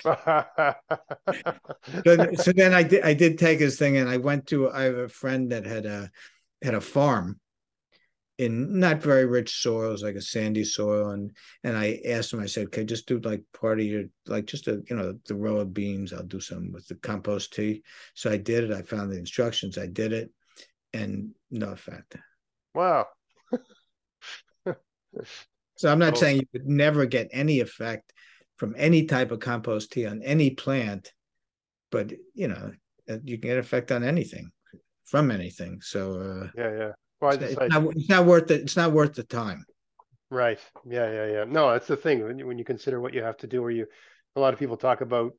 [0.00, 0.16] So,
[2.36, 3.04] so, then I did.
[3.04, 4.70] I did take his thing, and I went to.
[4.70, 6.10] I have a friend that had a
[6.62, 7.40] had a farm
[8.38, 11.30] in not very rich soils, like a sandy soil, and
[11.62, 12.40] and I asked him.
[12.40, 15.36] I said, "Okay, just do like part of your like just a you know the
[15.36, 16.12] row of beans.
[16.12, 17.82] I'll do some with the compost tea."
[18.14, 18.72] So I did it.
[18.72, 19.78] I found the instructions.
[19.78, 20.30] I did it,
[20.92, 22.16] and no effect.
[22.74, 23.06] Wow.
[25.76, 26.16] So I'm not oh.
[26.16, 28.12] saying you would never get any effect
[28.56, 31.12] from any type of compost tea on any plant,
[31.90, 32.72] but you know
[33.22, 34.50] you can get effect on anything
[35.04, 35.80] from anything.
[35.82, 36.92] So uh, yeah, yeah.
[37.20, 38.62] Well, it's, it's, not, it's not worth it.
[38.62, 39.64] It's not worth the time.
[40.30, 40.58] Right.
[40.84, 41.44] Yeah, yeah, yeah.
[41.46, 43.62] No, that's the thing when you, when you consider what you have to do.
[43.62, 43.86] Where you,
[44.36, 45.32] a lot of people talk about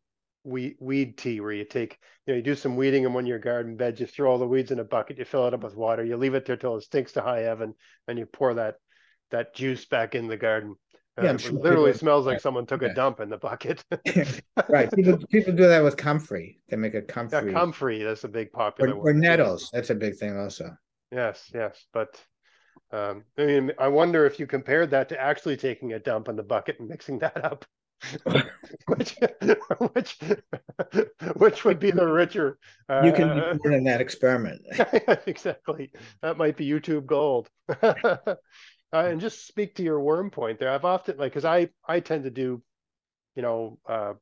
[0.43, 3.39] weed weed tea, where you take, you know, you do some weeding them on your
[3.39, 3.99] garden bed.
[3.99, 5.17] You throw all the weeds in a bucket.
[5.17, 6.03] You fill it up with water.
[6.03, 7.73] You leave it there till it stinks to high heaven,
[8.07, 8.75] and you pour that
[9.31, 10.75] that juice back in the garden.
[11.17, 13.83] Uh, yeah, sure literally people, smells like someone took a dump in the bucket.
[14.69, 14.91] right.
[14.91, 16.59] People people do that with comfrey.
[16.67, 17.51] They make a comfrey.
[17.51, 18.03] Yeah, comfrey.
[18.03, 19.69] That's a big popular or, or nettles.
[19.71, 20.75] That's a big thing also.
[21.11, 21.85] Yes, yes.
[21.93, 22.19] But
[22.91, 26.35] um, I mean, I wonder if you compared that to actually taking a dump in
[26.35, 27.65] the bucket and mixing that up.
[28.87, 29.15] which,
[29.93, 30.17] which,
[31.35, 32.59] which would be the richer.
[32.89, 34.61] Uh, you can uh, in that experiment.
[35.25, 35.91] exactly.
[36.21, 37.49] That might be YouTube gold.
[38.93, 40.69] Uh, and just speak to your worm point there.
[40.71, 42.63] I've often like because I I tend to do,
[43.35, 44.13] you know, uh,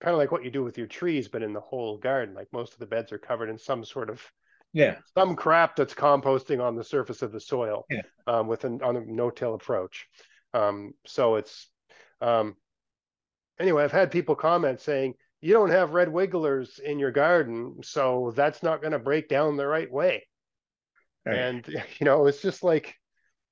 [0.00, 2.34] kind of like what you do with your trees, but in the whole garden.
[2.34, 4.22] Like most of the beds are covered in some sort of
[4.72, 4.96] Yeah.
[5.16, 8.02] some crap that's composting on the surface of the soil Yeah.
[8.26, 10.06] um, with an on a no-till approach.
[10.54, 11.70] Um, so it's
[12.20, 12.56] um,
[13.58, 13.84] anyway.
[13.84, 18.62] I've had people comment saying you don't have red wigglers in your garden, so that's
[18.62, 20.26] not going to break down the right way.
[21.24, 21.36] Right.
[21.36, 21.66] And
[21.98, 22.94] you know, it's just like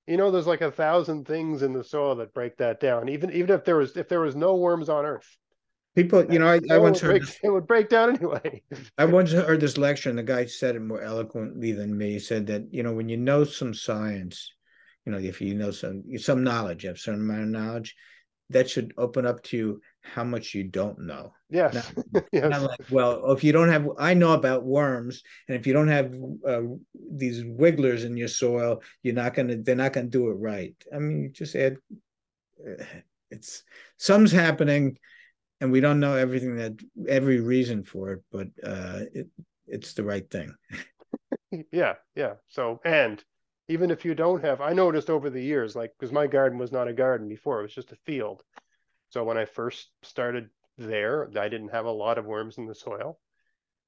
[0.06, 3.08] you know, there's like a thousand things in the soil that break that down.
[3.08, 5.36] Even even if there was if there was no worms on Earth,
[5.96, 8.62] People, you know, I, I once heard break, it would break down anyway.
[8.98, 12.12] I once heard this lecture, and the guy said it more eloquently than me.
[12.12, 14.52] He said that you know when you know some science,
[15.06, 17.96] you know if you know some some knowledge, you have some amount of knowledge,
[18.50, 21.32] that should open up to you how much you don't know.
[21.50, 21.92] yes,
[22.32, 22.50] yes.
[22.50, 25.88] Not like, well, if you don't have, I know about worms, and if you don't
[25.88, 26.14] have
[26.46, 26.62] uh,
[26.94, 30.74] these wigglers in your soil, you're not gonna, they're not gonna do it right.
[30.94, 31.76] I mean, you just add,
[32.64, 32.84] uh,
[33.30, 33.64] it's
[33.96, 34.98] some's happening,
[35.60, 36.74] and we don't know everything that
[37.08, 39.26] every reason for it, but uh, it
[39.66, 40.54] it's the right thing.
[41.72, 42.34] Yeah, yeah.
[42.48, 43.22] So, and
[43.68, 46.72] even if you don't have, I noticed over the years, like, because my garden was
[46.72, 48.42] not a garden before, it was just a field.
[49.10, 52.74] So when I first started there, I didn't have a lot of worms in the
[52.74, 53.18] soil.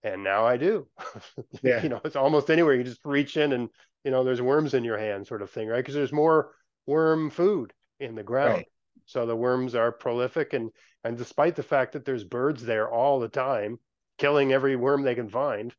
[0.03, 0.87] And now I do.
[1.63, 1.83] Yeah.
[1.83, 2.75] you know, it's almost anywhere.
[2.75, 3.69] You just reach in and,
[4.05, 5.79] you know, there's worms in your hand, sort of thing, right?
[5.79, 6.53] Because there's more
[6.87, 8.59] worm food in the ground.
[8.59, 8.67] Right.
[9.07, 10.53] So the worms are prolific.
[10.53, 10.71] And,
[11.03, 13.79] and despite the fact that there's birds there all the time,
[14.19, 15.75] killing every worm they can find,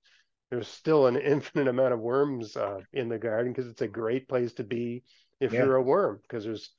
[0.49, 4.27] there's still an infinite amount of worms uh, in the garden because it's a great
[4.27, 5.03] place to be
[5.39, 5.59] if Yeah.
[5.59, 6.69] you're a worm because there's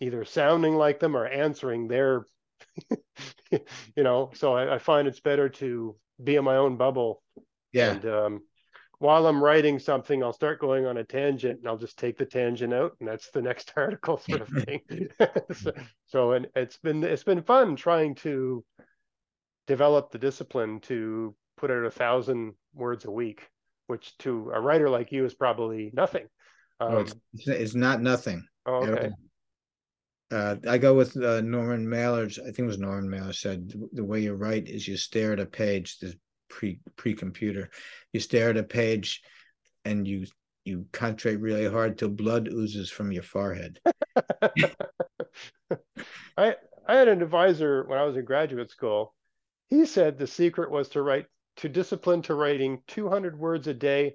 [0.00, 2.26] either sounding like them or answering their,
[3.50, 4.30] you know.
[4.34, 7.22] So I, I find it's better to be in my own bubble
[7.72, 7.92] Yeah.
[7.92, 8.42] and um,
[9.02, 12.24] while I'm writing something, I'll start going on a tangent and I'll just take the
[12.24, 14.80] tangent out and that's the next article sort of thing.
[15.52, 15.72] so,
[16.06, 18.64] so and it's been it's been fun trying to
[19.66, 23.50] develop the discipline to put out a thousand words a week,
[23.88, 26.26] which to a writer like you is probably nothing.
[26.78, 28.46] Um, Oh, it's, it's it's not nothing.
[28.66, 29.10] oh, okay.
[30.30, 32.38] Uh, I go with uh, Norman Mailer's.
[32.38, 35.40] I think it was Norman Mailer said the- way you write is you stare at
[35.40, 35.98] a page.
[35.98, 36.14] This
[36.52, 37.70] pre pre computer,
[38.12, 39.22] you stare at a page,
[39.84, 40.26] and you
[40.64, 43.80] you concentrate really hard till blood oozes from your forehead.
[46.36, 49.14] I I had an advisor when I was in graduate school.
[49.70, 51.26] He said the secret was to write
[51.56, 54.14] to discipline to writing 200 words a day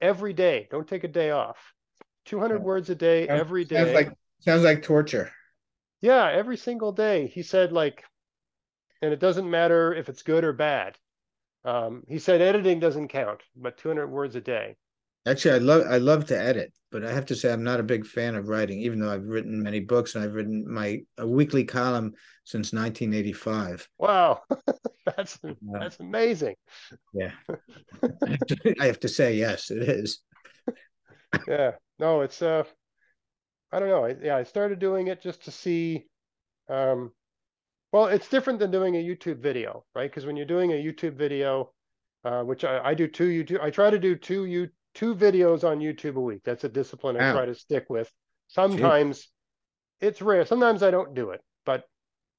[0.00, 0.68] every day.
[0.70, 1.58] Don't take a day off.
[2.26, 2.62] 200 Yeah.
[2.62, 5.30] words a day Sounds- every Sounds like sounds like torture.
[6.00, 7.26] yeah, every single day.
[7.26, 8.04] He said like
[9.02, 10.98] and it doesn't matter if it's good or bad.
[11.64, 14.76] Um, he said editing doesn't count, but 200 words a day.
[15.26, 17.82] Actually, I love I love to edit, but I have to say I'm not a
[17.82, 21.26] big fan of writing, even though I've written many books and I've written my a
[21.26, 23.86] weekly column since 1985.
[23.98, 24.40] Wow.
[25.04, 26.54] that's that's amazing.
[27.12, 27.32] Yeah,
[28.02, 30.20] I have, to, I have to say yes, it is.
[31.46, 32.64] yeah no it's uh
[33.72, 36.06] i don't know I, yeah i started doing it just to see
[36.68, 37.12] um
[37.92, 41.14] well it's different than doing a youtube video right because when you're doing a youtube
[41.14, 41.70] video
[42.24, 45.64] uh which i, I do two youtube i try to do two you two videos
[45.64, 48.10] on youtube a week that's a discipline i try to stick with
[48.48, 49.28] sometimes
[50.00, 51.84] it's rare sometimes i don't do it but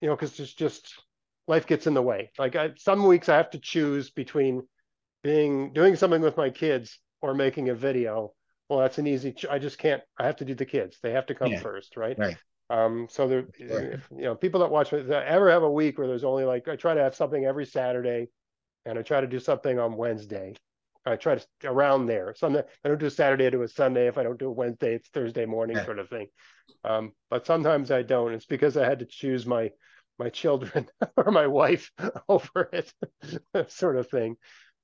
[0.02, 0.94] you know because it's just
[1.48, 2.32] life gets in the way.
[2.40, 4.64] Like I, some weeks I have to choose between
[5.24, 8.34] being doing something with my kids or making a video.
[8.70, 9.34] Well, that's an easy.
[9.34, 10.02] Ch- I just can't.
[10.18, 10.98] I have to do the kids.
[11.04, 11.60] They have to come Yeah.
[11.60, 12.18] first, right?
[12.18, 12.38] Right.
[12.72, 14.02] Um, so there, Sure.
[14.12, 16.78] you know, people that watch, I ever have a week where there's only like, I
[16.78, 18.30] try to have something every Saturday
[18.86, 20.56] and I try to do something on Wednesday.
[21.06, 22.34] I try to around there.
[22.34, 24.08] Sunday, I don't do Saturday, I do a Sunday.
[24.08, 25.86] If I don't do a Wednesday, it's Thursday morning Yeah.
[25.86, 26.28] sort of thing.
[26.86, 28.34] Um, but sometimes I don't.
[28.34, 29.72] It's because I had to choose my,
[30.18, 31.92] my children or my wife
[32.30, 32.94] over it,
[33.70, 34.38] sort of thing.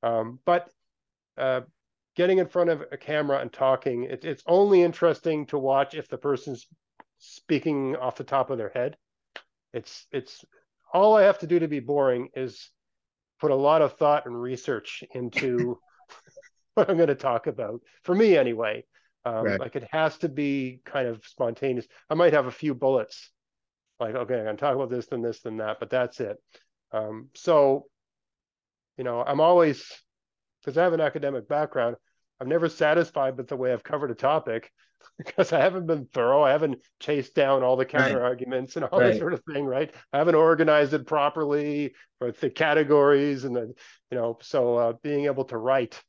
[0.03, 0.69] Um, but,
[1.38, 1.61] uh,
[2.15, 6.09] getting in front of a camera and talking, it, it's only interesting to watch if
[6.09, 6.67] the person's
[7.20, 8.97] speaking off the top of their head.
[9.74, 10.45] It's it's
[10.93, 12.72] all I have to do to be boring is
[13.39, 15.80] put a lot of thought and research into
[16.74, 17.82] what I'm going to talk about.
[18.03, 18.84] For me, anyway,
[19.26, 19.59] um, Right.
[19.59, 21.88] like it has to be kind of spontaneous.
[22.09, 23.32] I might have a few bullets,
[23.99, 26.38] like okay, I'm going to talk about this, then this, then that, but that's it.
[26.91, 27.88] Um, so,
[28.97, 29.91] you know, I'm always
[30.61, 31.95] because I have an academic background.
[32.39, 34.71] I'm never satisfied with the way I've covered a topic
[35.17, 36.43] because I haven't been thorough.
[36.43, 39.13] I haven't chased down all the counter arguments and all Right.
[39.13, 39.93] that sort of thing, right?
[40.13, 43.73] I haven't organized it properly with the categories and the,
[44.11, 46.01] you know, so uh, being able to write,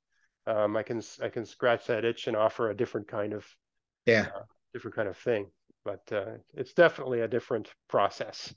[0.46, 3.46] um, I can I can scratch that itch and offer a different kind of
[4.06, 4.30] Yeah.
[4.72, 5.46] different kind of thing.
[5.84, 8.54] But uh, it's definitely a different process.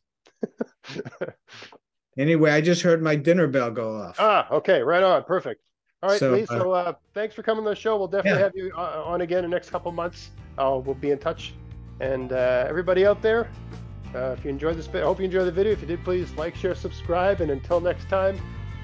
[2.18, 4.18] Anyway, I just heard my dinner bell go off.
[4.18, 5.62] ah, okay, right on, perfect.
[6.04, 6.44] All right, So, Lee.
[6.44, 7.98] uh, So uh, thanks for coming to the show.
[7.98, 8.44] We'll definitely Yeah.
[8.46, 10.32] have you uh, on again in the next couple months.
[10.58, 11.54] Uh, we'll be in touch.
[12.00, 13.50] And uh, everybody out there,
[14.16, 15.72] uh, if you enjoyed this, I hope you enjoyed the video.
[15.74, 17.42] If you did, please like, share, subscribe.
[17.42, 18.40] And until next time,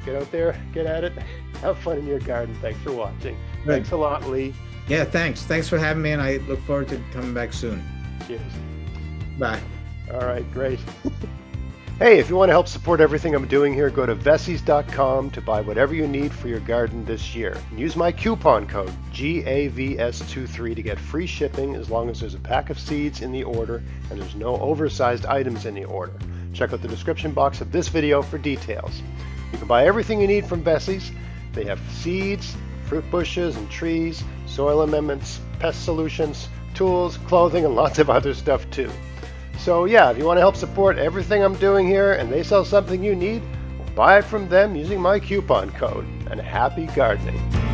[0.06, 1.14] get out there, get at it,
[1.62, 2.56] have fun in your garden.
[2.62, 3.36] Thanks for watching.
[3.64, 3.66] Good.
[3.66, 4.54] Thanks a lot, Lee.
[4.88, 5.44] Yeah, thanks.
[5.44, 7.84] Thanks for having me, and I look forward to coming back soon.
[8.28, 8.42] Cheers.
[9.40, 9.60] Bye.
[10.14, 10.80] All right, great.
[12.00, 15.42] Hey, if you want to help support everything I'm doing here, go to Veseys.com to
[15.42, 17.58] buy whatever you need for your garden this year.
[17.72, 22.40] And use my coupon code GAVS23 to get free shipping as long as there's a
[22.40, 23.82] pack of seeds in the order
[24.12, 26.14] and there's no oversized items in the order.
[26.54, 29.02] Check out the description box of this video for details.
[29.52, 31.10] You can buy everything you need from Vessies.
[31.54, 37.98] They have seeds, fruit bushes and trees, soil amendments, pest solutions, tools, clothing, and lots
[37.98, 38.92] of other stuff too.
[39.60, 42.64] So yeah, if you want to help support everything I'm doing here and they sell
[42.64, 43.42] something you need,
[43.96, 46.06] buy it from them using my coupon code.
[46.30, 47.67] And happy gardening.